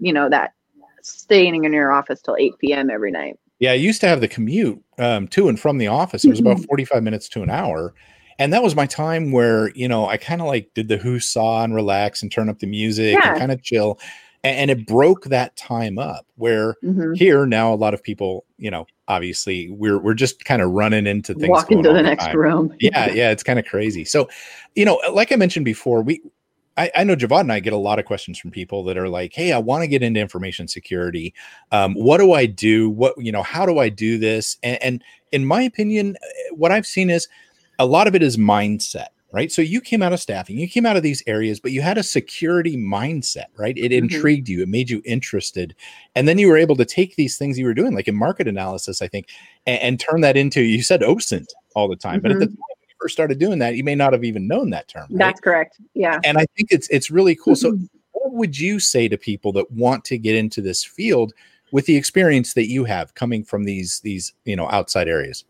[0.00, 0.52] you know that
[1.02, 2.90] staying in your office till 8 p.m.
[2.90, 3.38] every night.
[3.58, 6.24] Yeah, I used to have the commute um, to and from the office.
[6.24, 7.94] It was about 45 minutes to an hour.
[8.38, 11.18] And that was my time where, you know, I kind of like did the who
[11.18, 13.30] saw and relax and turn up the music Yeah.
[13.30, 13.98] and kind of chill.
[14.44, 17.16] And, and it broke that time up where Mhm.
[17.16, 21.08] here now a lot of people, you know, obviously we're we're just kind of running
[21.08, 21.48] into things.
[21.48, 22.72] Walk into the next room.
[22.80, 24.04] Yeah, yeah, it's kind of crazy.
[24.04, 24.28] So,
[24.76, 26.20] you know, like I mentioned before, we
[26.78, 29.08] I, I know Javvad and I get a lot of questions from people that are
[29.08, 31.34] like, "Hey, I want to get into information security.
[31.72, 32.88] Um, what do I do?
[32.88, 33.42] What you know?
[33.42, 37.28] How do I do this?" And, and in my opinion, uh, what I've seen is
[37.78, 39.52] a lot of it is mindset, right?
[39.52, 41.98] So you came out of staffing, you came out of these areas, but you had
[41.98, 43.76] a security mindset, right?
[43.76, 43.98] It Mhm.
[43.98, 45.74] intrigued you, it made you interested,
[46.14, 48.48] and then you were able to take these things you were doing, like in market
[48.48, 49.28] analysis, I think,
[49.66, 50.62] and, and turn that into.
[50.62, 53.58] You said OSINT all the time, but at the time when you first started doing
[53.60, 55.06] that, you may not have even known that term.
[55.10, 55.18] Right?
[55.18, 55.80] That's correct.
[55.94, 56.20] Yeah.
[56.24, 57.56] and I think it's it's really cool.
[57.56, 57.88] So, Mhm.
[58.12, 61.32] what would you say to people that want to get into this field
[61.72, 65.44] with the experience that you have coming from these these you know outside areas?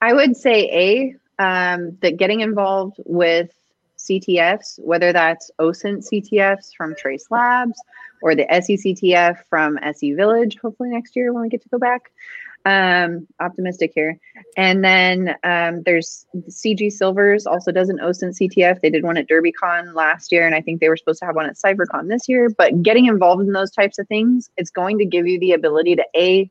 [0.00, 3.50] I would say a um, that getting involved with
[3.98, 7.78] CTFs, whether that's OSINT CTFs from Trace Labs
[8.22, 12.10] or the SECTF from SE Village, hopefully next year when we get to go back.
[12.66, 14.18] Um, optimistic here.
[14.54, 18.82] And then um, there's CG Silvers also does an OSINT CTF.
[18.82, 21.36] They did one at DerbyCon last year, and I think they were supposed to have
[21.36, 22.50] one at CyberCon this year.
[22.50, 25.96] But getting involved in those types of things, it's going to give you the ability
[25.96, 26.50] to a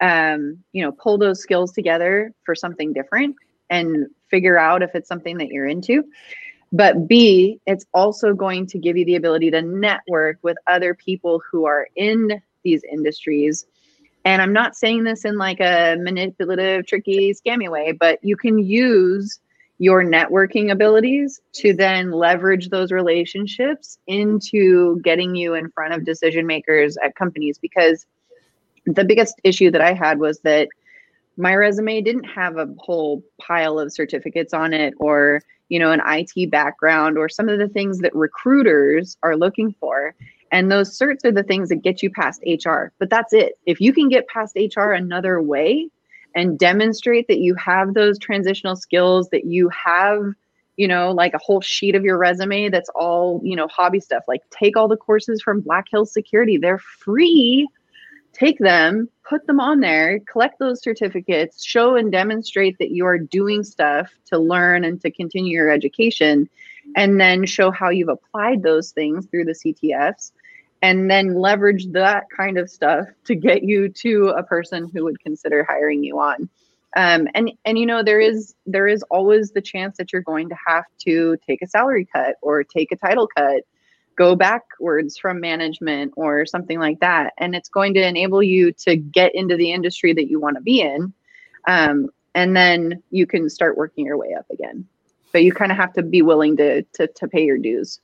[0.00, 3.36] um, you know, pull those skills together for something different
[3.68, 6.04] and figure out if it's something that you're into.
[6.72, 11.42] But B, it's also going to give you the ability to network with other people
[11.50, 13.66] who are in these industries.
[14.24, 18.58] And I'm not saying this in like a manipulative, tricky, scammy way, but you can
[18.58, 19.40] use
[19.78, 26.46] your networking abilities to then leverage those relationships into getting you in front of decision
[26.46, 27.58] makers at companies.
[27.58, 28.04] Because
[28.84, 30.68] the biggest issue that I had was that
[31.38, 36.02] my resume didn't have a whole pile of certificates on it or you know an
[36.06, 40.14] IT background or some of the things that recruiters are looking for
[40.52, 43.58] and those certs are the things that get you past HR but that's it.
[43.66, 45.88] If you can get past HR another way
[46.34, 50.32] and demonstrate that you have those transitional skills that you have
[50.76, 54.22] you know like a whole sheet of your resume that's all you know hobby stuff
[54.28, 56.56] like take all the courses from Black Hills Security.
[56.56, 57.68] They're free.
[58.32, 63.18] Take them, put them on there, collect those certificates, show and demonstrate that you are
[63.18, 66.48] doing stuff to learn and to continue your education,
[66.96, 70.32] and then show how you've applied those things through the CTFs,
[70.82, 75.20] and then leverage that kind of stuff to get you to a person who would
[75.20, 76.48] consider hiring you on.
[76.96, 80.48] Um, and and you know there is there is always the chance that you're going
[80.48, 83.62] to have to take a salary cut or take a title cut
[84.20, 87.32] go backwards from management or something like that.
[87.38, 90.62] And it's going to enable you to get into the industry that you want to
[90.62, 91.14] be in.
[91.66, 94.86] Um, and then you can start working your way up again.
[95.32, 97.98] But you kind of have to be willing to, to, to pay your dues.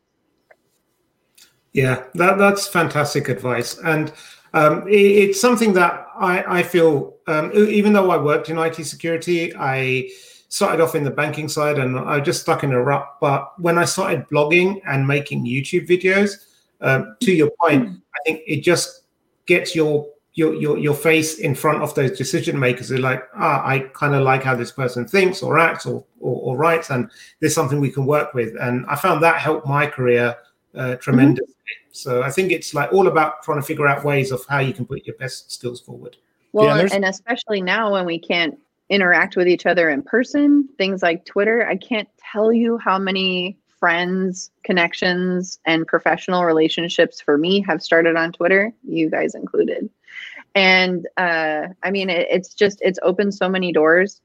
[1.76, 3.76] Yeah, that, that's fantastic advice.
[3.84, 4.10] And
[4.54, 8.82] um, it, it's something that I, I feel, um, even though I worked in IT
[8.86, 10.08] security, I
[10.48, 13.16] started off in the banking side and I just stuck in a rut.
[13.20, 16.46] But when I started blogging and making YouTube videos,
[16.80, 19.02] um, to your point, I think it just
[19.44, 22.88] gets your your your, your face in front of those decision makers.
[22.88, 26.40] They're like, ah, I kind of like how this person thinks or acts or, or
[26.42, 27.10] or writes, and
[27.40, 28.54] there's something we can work with.
[28.60, 30.36] And I found that helped my career
[30.76, 31.54] uh, tremendously.
[31.92, 34.72] So I think it's like all about trying to figure out ways of how you
[34.72, 36.16] can put your best skills forward.
[36.52, 38.58] Well, Yeah, and especially now when we can't
[38.88, 43.58] interact with each other in person, things like Twitter, I can't tell you how many
[43.78, 49.90] friends, connections, and professional relationships for me have started on Twitter, you guys included.
[50.56, 54.20] And uh, I mean, it, it's just, it's opened so many doors.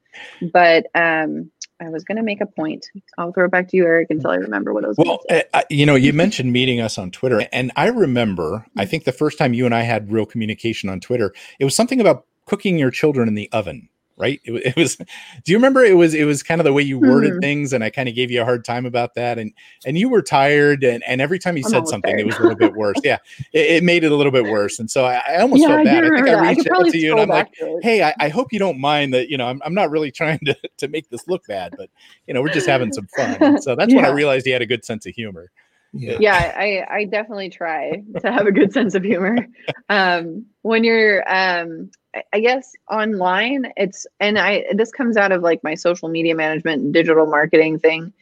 [0.54, 2.86] But um, I was going to make a point.
[3.18, 5.42] I'll throw it back to you, Erich, until I remember what I was Well, uh,
[5.54, 9.12] uh, you know, you mentioned meeting us on Twitter, and I remember, I think the
[9.12, 12.78] first time you and I had real communication on Twitter, it was something about cooking
[12.78, 13.90] your children in the oven,
[14.22, 14.40] right?
[14.44, 14.96] It, it was.
[14.96, 15.84] Do you remember?
[15.84, 16.14] It was.
[16.14, 17.40] It was kind of the way you worded Hmm.
[17.40, 19.52] things, and I kind of gave you a hard time about that, and
[19.86, 22.38] and you were tired, and and every time you I'm said always something, it was
[22.38, 23.00] a little bit worse.
[23.04, 23.18] Yeah,
[23.52, 26.04] it, it made it a little bit worse, and so I, I almost felt bad.
[26.04, 26.40] do I think I that.
[26.40, 27.46] I reached could out to you, and I'm like.
[27.48, 27.84] back to it.
[27.84, 29.28] Hey, I, I hope you don't mind that.
[29.30, 31.90] You know, I'm, I'm not really trying to, to make this look bad, but
[32.28, 33.34] you know, we're just having some fun.
[33.42, 35.52] And so that's when I realized he had a good sense of humor.
[35.94, 36.18] Yeah.
[36.22, 39.46] yeah i i definitely try to have a good sense of humor
[39.90, 41.92] um when you're um
[42.34, 46.82] I- guess online it's and i this comes out of like my social media management
[46.82, 48.14] and digital marketing thing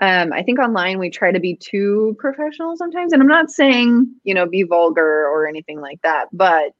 [0.00, 4.08] um i think online we try to be too professional sometimes and i'm not saying
[4.24, 6.72] you know be vulgar or anything like that but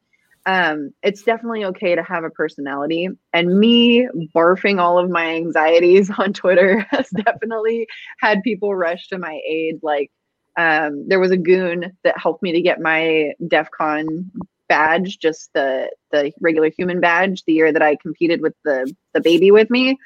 [0.49, 3.11] um, it's definitely okay to have a personality.
[3.35, 7.87] And me barfing all of my anxieties on Twitter has definitely
[8.19, 9.81] had people rush to my aid.
[9.83, 10.11] Like,
[10.57, 14.31] um, there was a goon that helped me to get my DEF CON
[14.69, 19.21] badge, just the the regular human badge, the year that I competed with the the
[19.21, 19.99] baby with me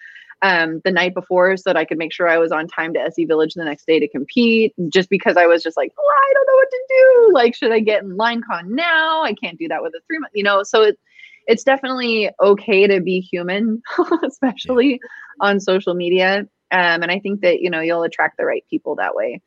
[0.42, 3.00] um, the night before so that I could make sure I was on time to
[3.00, 4.74] SE Village the next day to compete.
[4.88, 7.30] Just because I was just like, oh, I don't know what to do.
[7.32, 9.22] Like, should I get in line con now?
[9.22, 10.64] I can't do that with a three month, you know.
[10.64, 10.98] So it,
[11.46, 13.82] it's definitely okay to be human,
[14.24, 15.00] especially
[15.40, 16.40] on social media.
[16.72, 19.40] Um, and I think that you know you'll attract the right people that way,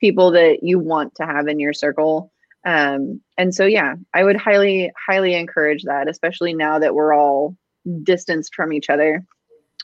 [0.00, 2.32] people that you want to have in your circle.
[2.64, 7.56] Um, and so yeah, I would highly, highly encourage that, especially now that we're all
[8.02, 9.24] distanced from each other.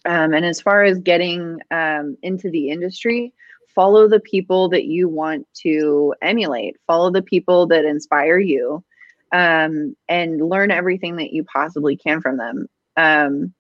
[0.05, 3.33] Um, and as far as getting um, into the industry,
[3.75, 8.85] follow the people that you want to emulate, follow the people that inspire you,
[9.33, 12.67] um, and learn everything that you possibly can from them.
[12.97, 13.55] Um,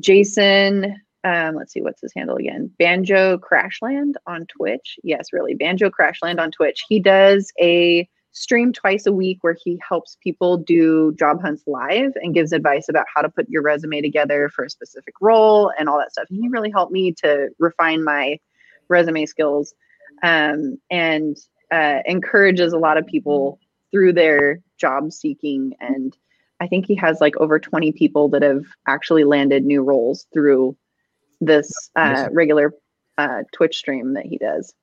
[0.00, 2.70] Jason, um, let's see, what's his handle again?
[2.78, 4.96] Banjo Crashland on Twitch.
[5.02, 6.84] Yes, really, Banjo Crashland on Twitch.
[6.88, 12.12] He does a stream twice a week where he helps people do job hunts live
[12.22, 15.88] and gives advice about how to put your resume together for a specific role and
[15.88, 16.26] all that stuff.
[16.30, 18.38] And he really helped me to refine my
[18.88, 19.74] resume skills
[20.22, 21.36] um, and
[21.72, 23.58] uh, encourages a lot of people
[23.90, 25.74] through their job seeking.
[25.80, 26.16] And
[26.60, 30.76] I think he has like over 20 people that have actually landed new roles through
[31.40, 32.74] this uh, regular
[33.18, 34.74] uh, Twitch stream that he does.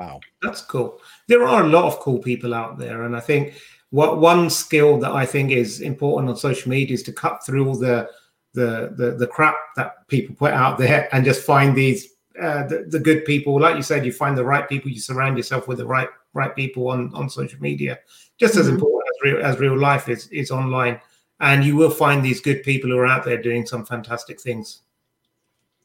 [0.00, 0.20] Wow.
[0.42, 1.00] That's cool.
[1.28, 3.04] There are a lot of cool people out there.
[3.04, 3.54] And I think
[3.90, 7.68] what one skill that I think is important on social media is to cut through
[7.68, 8.10] all the
[8.54, 12.08] the the, the crap that people put out there and just find these
[12.40, 13.60] uh, the, the good people.
[13.60, 16.54] Like you said, you find the right people, you surround yourself with the right right
[16.54, 18.00] people on, on social media.
[18.38, 18.74] Just as mm-hmm.
[18.74, 21.00] important as real as real life is is online.
[21.40, 24.82] And you will find these good people who are out there doing some fantastic things.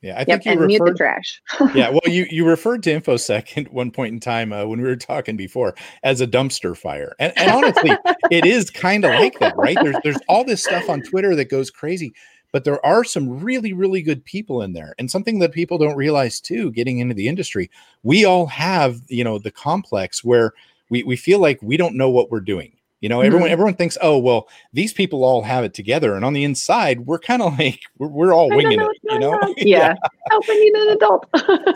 [0.01, 1.41] Yeah, I think yep, you referred, trash.
[1.75, 4.87] yeah, well, you you referred to InfoSec at one point in time uh, when we
[4.87, 7.91] were talking before as a dumpster fire, and, and honestly,
[8.31, 9.77] it is kind of like that, right?
[9.81, 12.13] There's there's all this stuff on Twitter that goes crazy,
[12.53, 15.97] but there are some really really good people in there, and something that people don't
[15.97, 17.69] realize too, getting into the industry,
[18.03, 20.53] we all have you know the complex where
[20.89, 22.71] we we feel like we don't know what we're doing
[23.01, 23.53] you know, everyone mm-hmm.
[23.53, 27.19] everyone thinks, oh well, these people all have it together, and on the inside, we're
[27.19, 28.97] kind of like we're, we're all winging it.
[29.03, 29.95] You know, yeah,
[30.29, 31.25] helping you an adult.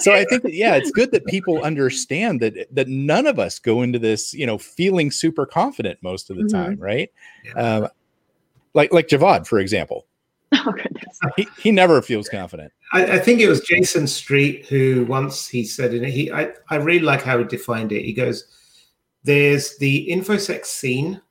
[0.02, 3.60] so I think that, yeah, it's good that people understand that that none of us
[3.60, 6.64] go into this, you know, feeling super confident most of the mm-hmm.
[6.64, 7.10] time, right?
[7.46, 7.54] Yeah.
[7.54, 7.88] Um,
[8.74, 10.08] like like Javvad, for example.
[10.54, 11.20] Oh goodness.
[11.36, 12.72] He, he never feels confident.
[12.92, 16.12] I, I, think it was Jayson Street who once he said in it.
[16.12, 18.04] He I, I really like how he defined it.
[18.04, 18.46] He goes
[19.24, 21.22] there's the InfoSec scene,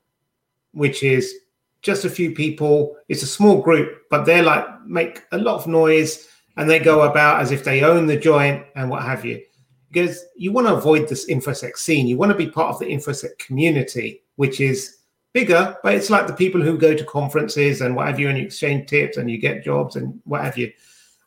[0.73, 1.35] which is
[1.83, 2.97] just a few people.
[3.09, 7.03] It's a small group, but they're like make a lot of noise and they go
[7.03, 9.43] about as if they own the joint and what have you.
[9.91, 12.07] Because you want to avoid this InfoSec scene.
[12.07, 14.99] You want to be part of the InfoSec community, which is
[15.35, 18.39] bigger, but it's like the people who go to conferences and what have you, and
[18.39, 20.73] you exchange tips and you get jobs and what have you.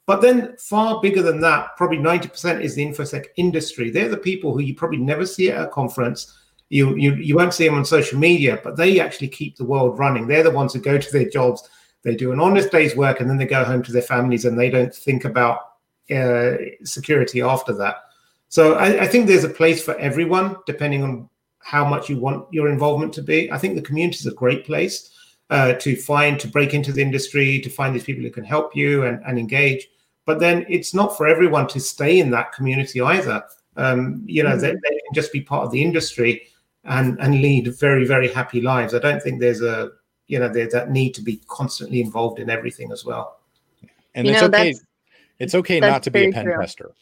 [0.08, 3.90] But then, far bigger than that, probably 90% is the InfoSec industry.
[3.90, 6.32] They're the people who you probably never see at a conference
[6.70, 10.00] you, you you won't see them on social media, but they actually keep the world
[10.00, 10.28] running.
[10.28, 11.70] They're the ones who go to their jobs,
[12.04, 14.58] they do an honest day's work, and then they go home to their families, and
[14.58, 15.60] they don't think about
[16.12, 16.54] uh,
[16.84, 17.96] security after that.
[18.48, 22.46] So I, I think there's a place for everyone, depending on how much you want
[22.54, 23.52] your involvement to be.
[23.52, 25.10] I think the community is a great place
[25.50, 28.76] uh, to find, to break into the industry, to find these people who can help
[28.76, 29.88] you and, and engage.
[30.26, 33.44] But then it's not for everyone to stay in that community either.
[33.78, 34.62] Um, you know, mm-hmm.
[34.62, 36.48] they, they, can just be part of the industry
[36.86, 38.94] and and lead very very happy lives.
[38.94, 39.92] I don't think there's a
[40.28, 43.40] you know there's that need to be constantly involved in everything as well.
[44.14, 44.74] And you it's know, okay.
[45.38, 46.58] It's okay not to be a pen true.
[46.60, 46.92] tester.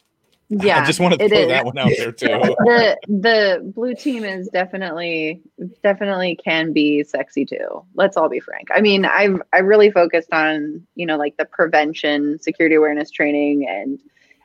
[0.50, 2.26] Yeah, I just want to throw that one out there too.
[2.26, 5.40] the the blue team is definitely
[5.82, 7.82] definitely can be sexy too.
[7.94, 8.68] Let's all be frank.
[8.72, 13.66] I mean, I've I really focused on you know like the prevention, security awareness training,
[13.66, 13.98] and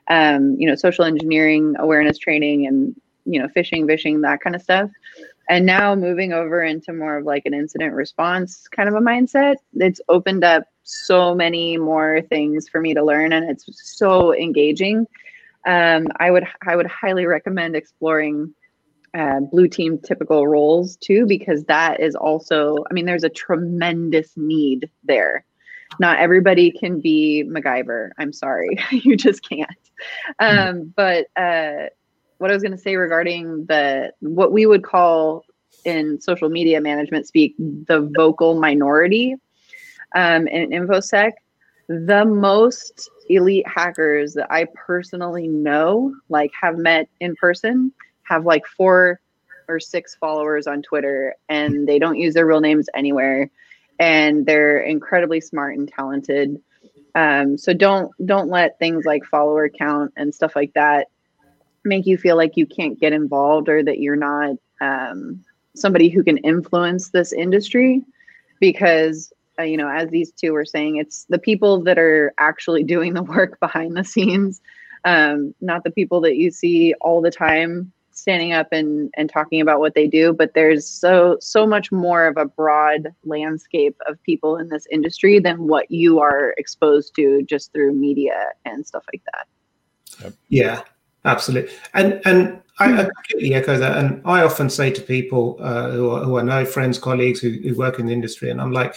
[0.08, 2.96] um, you know social engineering awareness training, and
[3.30, 4.90] you know, phishing, vishing, that kind of stuff.
[5.50, 9.56] And now moving over into more of like an incident response kind of a mindset,
[9.74, 13.66] it's opened up so many more things for me to learn and it's
[13.98, 15.08] so engaging.
[15.66, 18.54] Um, I would I would highly recommend exploring
[19.14, 24.38] uh, blue team typical roles too, because that is also, I mean, there's a tremendous
[24.38, 25.46] need there.
[26.00, 28.12] Not everybody can be MacGyver.
[28.20, 29.70] I'm sorry, you just can't.
[30.38, 31.88] Um, but uh,
[32.40, 35.46] what I was going to say regarding the what we would call
[35.86, 39.36] in social media management speak the vocal minority
[40.16, 41.34] um, in infosec
[41.88, 48.66] the most elite hackers that i personally know like have met in person have like
[48.66, 49.22] four
[49.70, 53.50] or six followers on twitter and they don't use their real names anywhere
[54.00, 56.62] and they're incredibly smart and talented.
[57.16, 61.08] Um, so don't don't let things like follower count and stuff like that
[61.84, 65.44] make you feel like you can't get involved or that you're not um,
[65.76, 68.04] somebody who can influence this industry?
[68.60, 72.84] Because uh, you know as these two were saying it's the people that are actually
[72.96, 74.62] doing the work behind the scenes
[75.06, 79.62] um, not the people that you see all the time standing up and and talking
[79.62, 84.22] about what they do but there's so so much more of a broad landscape of
[84.24, 89.04] people in this industry than what you are exposed to just through media and stuff
[89.14, 90.34] like that.
[90.50, 90.82] Yeah
[91.26, 91.72] absolutely.
[91.94, 93.98] And and I, I completely echo that.
[93.98, 97.52] And i often say to people uh, who, are, who i know friends colleagues who,
[97.52, 98.96] who work in the industry and i'm like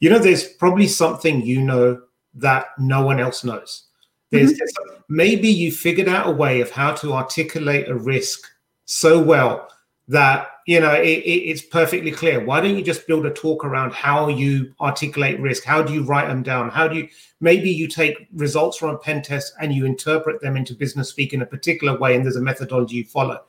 [0.00, 2.00] you know there's probably something you know
[2.34, 3.84] that no one else knows.
[4.30, 5.02] There's, mm-hmm.
[5.08, 8.46] maybe you figured out a way of how to articulate a risk
[8.84, 9.68] so well
[10.08, 12.44] that you know it, it, it's perfectly clear.
[12.44, 15.64] Why don't you just build a talk around how you articulate risk?
[15.64, 16.68] How do you write them down?
[16.68, 17.08] How do you
[17.40, 21.32] maybe you take results from a pen test and you interpret them into business speak
[21.32, 23.40] in a particular way and there's a methodology you follow.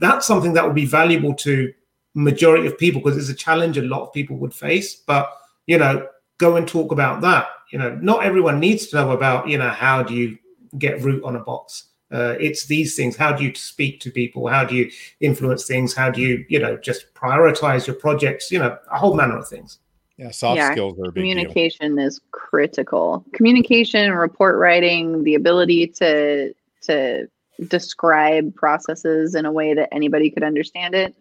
[0.00, 1.72] That's something that would be valuable to
[2.12, 4.96] majority of people because it's a challenge a lot of people would face.
[4.96, 5.32] But
[5.66, 6.06] you know
[6.36, 7.48] go and talk about that.
[7.72, 10.36] You know not everyone needs to know about you know how do you
[10.76, 13.16] get root on a box uh, it's these things.
[13.16, 14.46] How do you speak to people?
[14.46, 14.90] How do you
[15.20, 15.94] influence things?
[15.94, 18.50] How do you, you know, just prioritize your projects?
[18.50, 19.78] You know, a whole manner of things.
[20.16, 23.24] Yeah, soft yeah, skills are communication is critical.
[23.32, 27.28] Communication, report writing, the ability to to
[27.68, 31.14] describe processes in a way that anybody could understand it.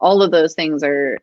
[0.00, 1.18] All of those things are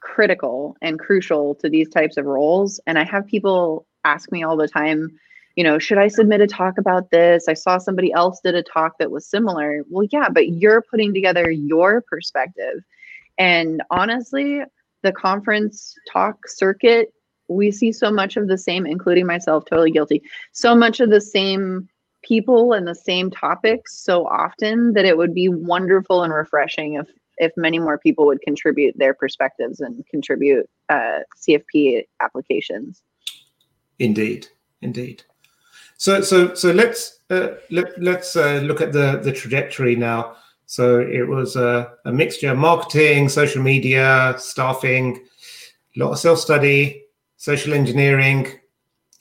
[0.00, 2.80] critical and crucial to these types of roles.
[2.86, 5.18] And I have people ask me all the time,
[5.56, 7.46] you know, should I submit a talk about this?
[7.48, 9.84] I saw somebody else did a talk that was similar.
[9.88, 12.82] Well, yeah, but you're putting together your perspective.
[13.38, 14.62] And honestly,
[15.02, 17.12] the conference talk circuit,
[17.48, 20.22] we see so much of the same, including myself, totally guilty,
[20.52, 21.88] so much of the same
[22.22, 27.08] people and the same topics so often that it would be wonderful and refreshing if
[27.38, 33.02] if many more people would contribute their perspectives and contribute uh, CFP applications.
[33.98, 34.48] Indeed,
[34.82, 35.22] indeed.
[36.00, 40.34] So so so let's uh, let let's uh, look at the the trajectory now.
[40.64, 45.22] So it was a, a mixture: marketing, social media, staffing,
[45.94, 47.04] a lot of self study,
[47.36, 48.46] social engineering,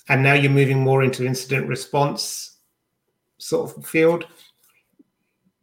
[0.08, 2.60] and now you're moving more into incident response
[3.40, 4.26] sort of field.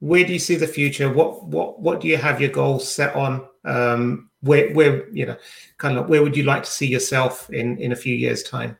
[0.01, 1.11] Where do you see the future?
[1.11, 3.49] What what what do you have your goals set on?
[3.65, 5.37] Um, where where you know,
[5.79, 8.77] kind of where would you like to see yourself in in a few years' time?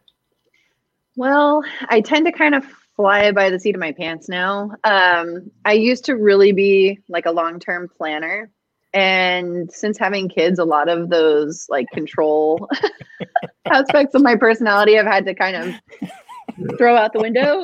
[1.17, 2.65] Well, I tend to kind of
[2.95, 4.71] fly by the seat of my pants now.
[4.85, 8.51] Um, I used to really be like a long term planner.
[8.93, 12.69] And since having kids, a lot of those like control
[13.67, 17.63] aspects of my personality I've had to kind of throw out the window.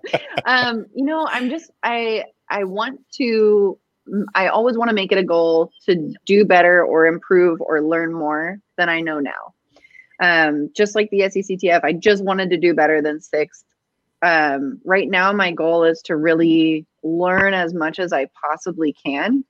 [0.46, 3.78] um, you know, I'm just I I want to
[4.34, 8.12] I always want to make it a goal to do better or improve or learn
[8.12, 9.54] more than I know now.
[10.20, 13.64] Um, just like the SECTF, I just wanted to do better than sixth.
[14.22, 19.44] Um, right now, my goal is to really learn as much as I possibly can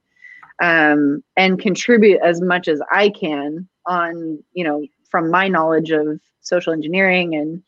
[0.62, 6.20] um, and contribute as much as I can on, you know, from my knowledge of
[6.40, 7.62] social engineering and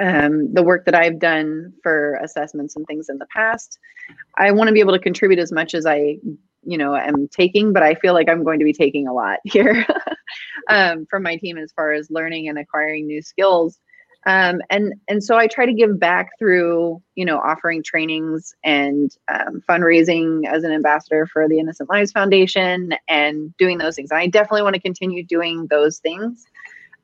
[0.00, 3.78] um, the work that I've done for assessments and things in the past.
[4.36, 6.18] I want to be able to contribute as much as I,
[6.64, 9.38] you know, am taking, but I feel like I'm going to be taking a lot
[9.44, 9.86] here.
[10.68, 13.78] Um, from my team as far as learning and acquiring new skills.
[14.26, 19.10] Um, and and so I try to give back through you know offering trainings and
[19.28, 24.10] um, fundraising as an ambassador for the Innocent Lives Foundation and doing those things.
[24.10, 26.44] And I definitely want to continue doing those things.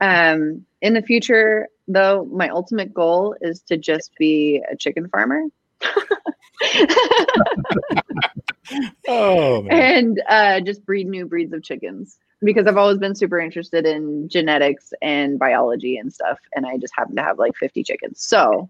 [0.00, 5.44] Um, in the future, though, my ultimate goal is to just be a chicken farmer.
[9.08, 9.70] oh, man.
[9.70, 14.28] and uh, just breed new breeds of chickens because I've always been super interested in
[14.28, 16.38] genetics and biology and stuff.
[16.54, 18.22] And I just happen to have like 50 chickens.
[18.22, 18.68] So,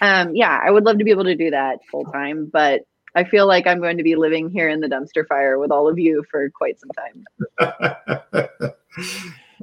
[0.00, 2.82] um, yeah, I would love to be able to do that full time, but
[3.14, 5.88] I feel like I'm going to be living here in the dumpster fire with all
[5.88, 7.26] of you for quite some time.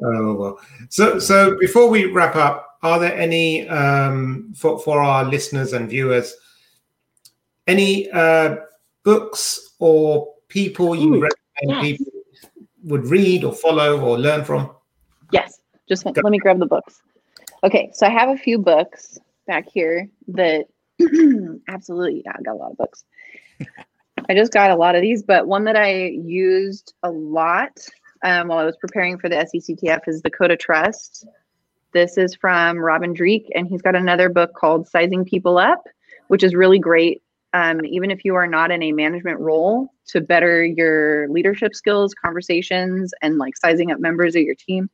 [0.04, 0.60] oh well.
[0.90, 5.90] So so before we wrap up, are there any um, for for our listeners and
[5.90, 6.36] viewers
[7.70, 8.58] any uh,
[9.04, 11.82] books or people you Ooh, recommend yes.
[11.82, 12.19] people
[12.84, 14.72] would read or follow or learn from?
[15.32, 15.60] Yes.
[15.88, 17.02] Just let me grab the books.
[17.64, 19.18] Okay, so I have a few books
[19.48, 20.68] back here that
[21.68, 23.04] absolutely, yeah, I got a lot of books.
[24.30, 27.80] I just got a lot of these, but one that I used a lot
[28.24, 31.26] um, while I was preparing for the SECTF is the Code of Trust.
[31.94, 35.84] This is from Robin Dreeke, and he's got another book called Sizing People Up,
[36.28, 37.24] which is really great.
[37.54, 42.14] Um, even if you are not in a management role, to better your leadership skills,
[42.14, 44.90] conversations, and like sizing up members of your team.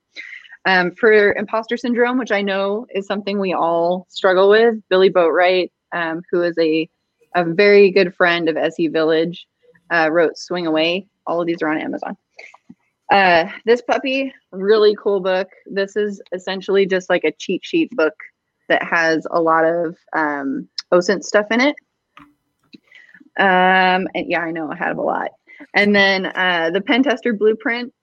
[0.65, 5.71] Um, for imposter syndrome, which I know is something we all struggle with, Billy Boatright,
[5.91, 6.89] um, who is a,
[7.35, 9.47] a very good friend of SE Village,
[9.91, 11.07] uh, wrote Swing Away.
[11.27, 12.17] All of these are on Amazon.
[13.11, 15.47] Uh, this puppy, really cool book.
[15.67, 18.15] This is essentially just like a cheat sheet book
[18.67, 21.75] that has a lot of um, OSINT stuff in it.
[23.37, 25.31] Um, and yeah, I know I have a lot.
[25.73, 27.93] And then uh, the Pen Tester Blueprint.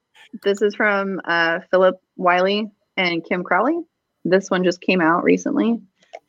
[0.42, 3.78] This is from uh, Phillip Wylie and Kim Crawley.
[4.24, 5.80] This one just came out recently.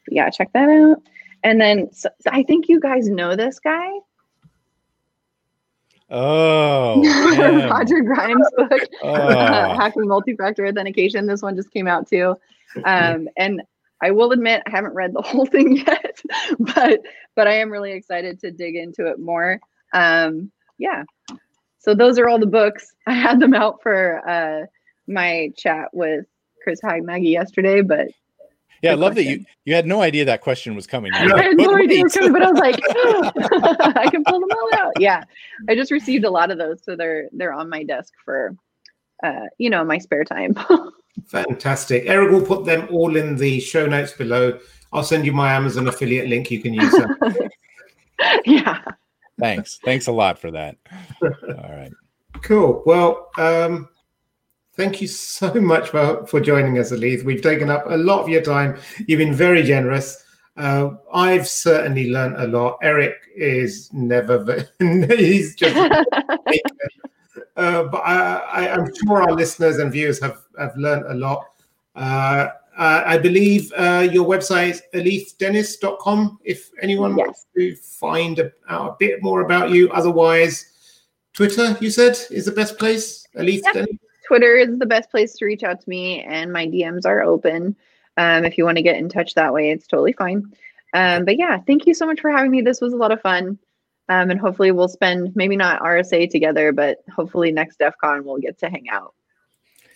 [0.09, 1.01] Yeah, check that out.
[1.43, 3.89] And then so, I think you guys know this guy.
[6.09, 7.01] Oh,
[7.69, 9.29] Roger Grimes' book, oh.
[9.75, 11.25] Hacking Multi-Factor Authentication.
[11.25, 12.35] This one just came out too.
[12.83, 13.61] Um, and
[14.03, 16.21] I will admit I haven't read the whole thing yet,
[16.59, 16.99] but
[17.35, 19.59] but I am really excited to dig into it more.
[19.93, 21.03] Um, yeah.
[21.79, 22.93] So those are all the books.
[23.07, 24.65] I had them out for uh,
[25.07, 26.25] my chat with
[26.63, 28.09] Chris Hadnagy yesterday, but
[28.81, 29.31] yeah, I love question.
[29.31, 31.13] that you you had no idea that question was coming.
[31.15, 32.79] I had no idea it was coming, but I was like,
[33.95, 34.91] I can pull them all out.
[34.99, 35.23] Yeah,
[35.69, 38.53] I just received a lot of those, so they're they're on my desk for,
[39.23, 40.57] uh, you know, my spare time.
[41.27, 42.05] Fantastic.
[42.05, 44.59] Erich will put them all in the show notes below.
[44.91, 46.51] I'll send you my Amazon affiliate link.
[46.51, 47.49] You can use that.
[48.45, 48.83] yeah.
[49.39, 49.79] Thanks.
[49.83, 50.77] Thanks a lot for that.
[51.21, 51.29] All
[51.69, 51.91] right.
[52.43, 52.83] Cool.
[52.85, 53.89] Well, um,
[54.75, 57.23] Thank you so much for, for joining us, Alethe.
[57.23, 58.79] We've taken up a lot of your time.
[59.07, 60.23] You've been very generous.
[60.57, 62.79] Uh, I've certainly learned a lot.
[62.81, 65.75] Erich is never, he's just,
[67.55, 71.45] uh, but I, am sure our listeners and viewers have, have learned a lot.
[71.95, 77.25] Uh, I believe uh, your website is alethedenis.com if anyone yes.
[77.27, 79.91] wants to find a, out a bit more about you.
[79.91, 80.71] Otherwise,
[81.33, 83.27] Twitter, you said, is the best place.
[83.35, 83.73] Alethe yep.
[83.73, 83.97] Denis.
[84.27, 87.75] Twitter is the best place to reach out to me, and my DMs are open.
[88.17, 90.51] Um, if you want to get in touch that way, it's totally fine.
[90.93, 92.61] Um, but yeah, thank you so much for having me.
[92.61, 93.59] This was a lot of fun.
[94.09, 98.37] Um, and hopefully we'll spend maybe not RSA together, but hopefully next DEF CON we'll
[98.37, 99.13] get to hang out.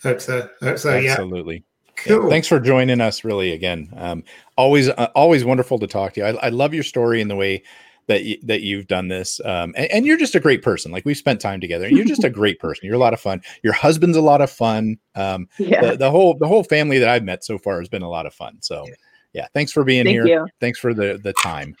[0.02, 0.48] Hope so.
[0.62, 0.90] Hope so.
[0.90, 1.64] Absolutely.
[1.96, 2.24] Cool.
[2.24, 3.24] Yeah, thanks for joining us.
[3.24, 4.22] Really, again, um,
[4.56, 6.26] always, uh, always wonderful to talk to you.
[6.26, 7.62] I, I love your story and the way
[8.08, 11.04] that you, that you've done this um, and, and, you're just a great person like
[11.04, 13.74] we've spent time together you're just a great person you're a lot of fun your
[13.74, 15.82] husband's a lot of fun um, yeah.
[15.82, 18.26] the, the, whole the whole family that i've met so far has been a lot
[18.26, 18.86] of fun so
[19.34, 20.46] yeah thanks for being Thank here you.
[20.58, 21.76] thanks for the the time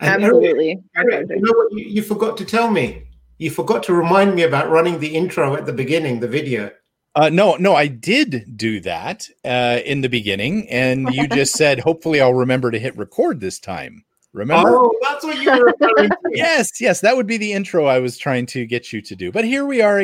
[0.00, 3.06] absolutely Erich, you know what you, you forgot to tell me
[3.38, 6.70] you forgot to remind me about running the intro at the beginning the video
[7.16, 11.78] uh, no, no, I did do that uh, in the beginning, and you just said,
[11.78, 14.68] "Hopefully, I'll remember to hit record this time." Remember?
[14.68, 16.16] Oh, that's what you were referring to.
[16.32, 19.30] yes, yes, that would be the intro I was trying to get you to do.
[19.30, 20.02] But here we are.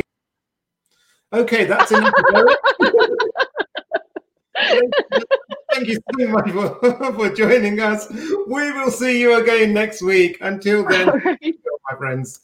[1.33, 2.13] Okay, that's enough.
[5.71, 8.09] Thank you so much for, for joining us.
[8.47, 10.37] We will see you again next week.
[10.41, 11.55] Until then, right.
[11.89, 12.41] my friends.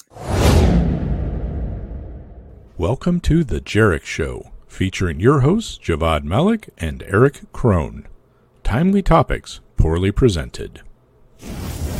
[2.78, 8.07] Welcome to The Jerich Show, featuring your hosts, Javvad Malik and Erich Kron.
[8.63, 10.82] Timely topics, poorly presented.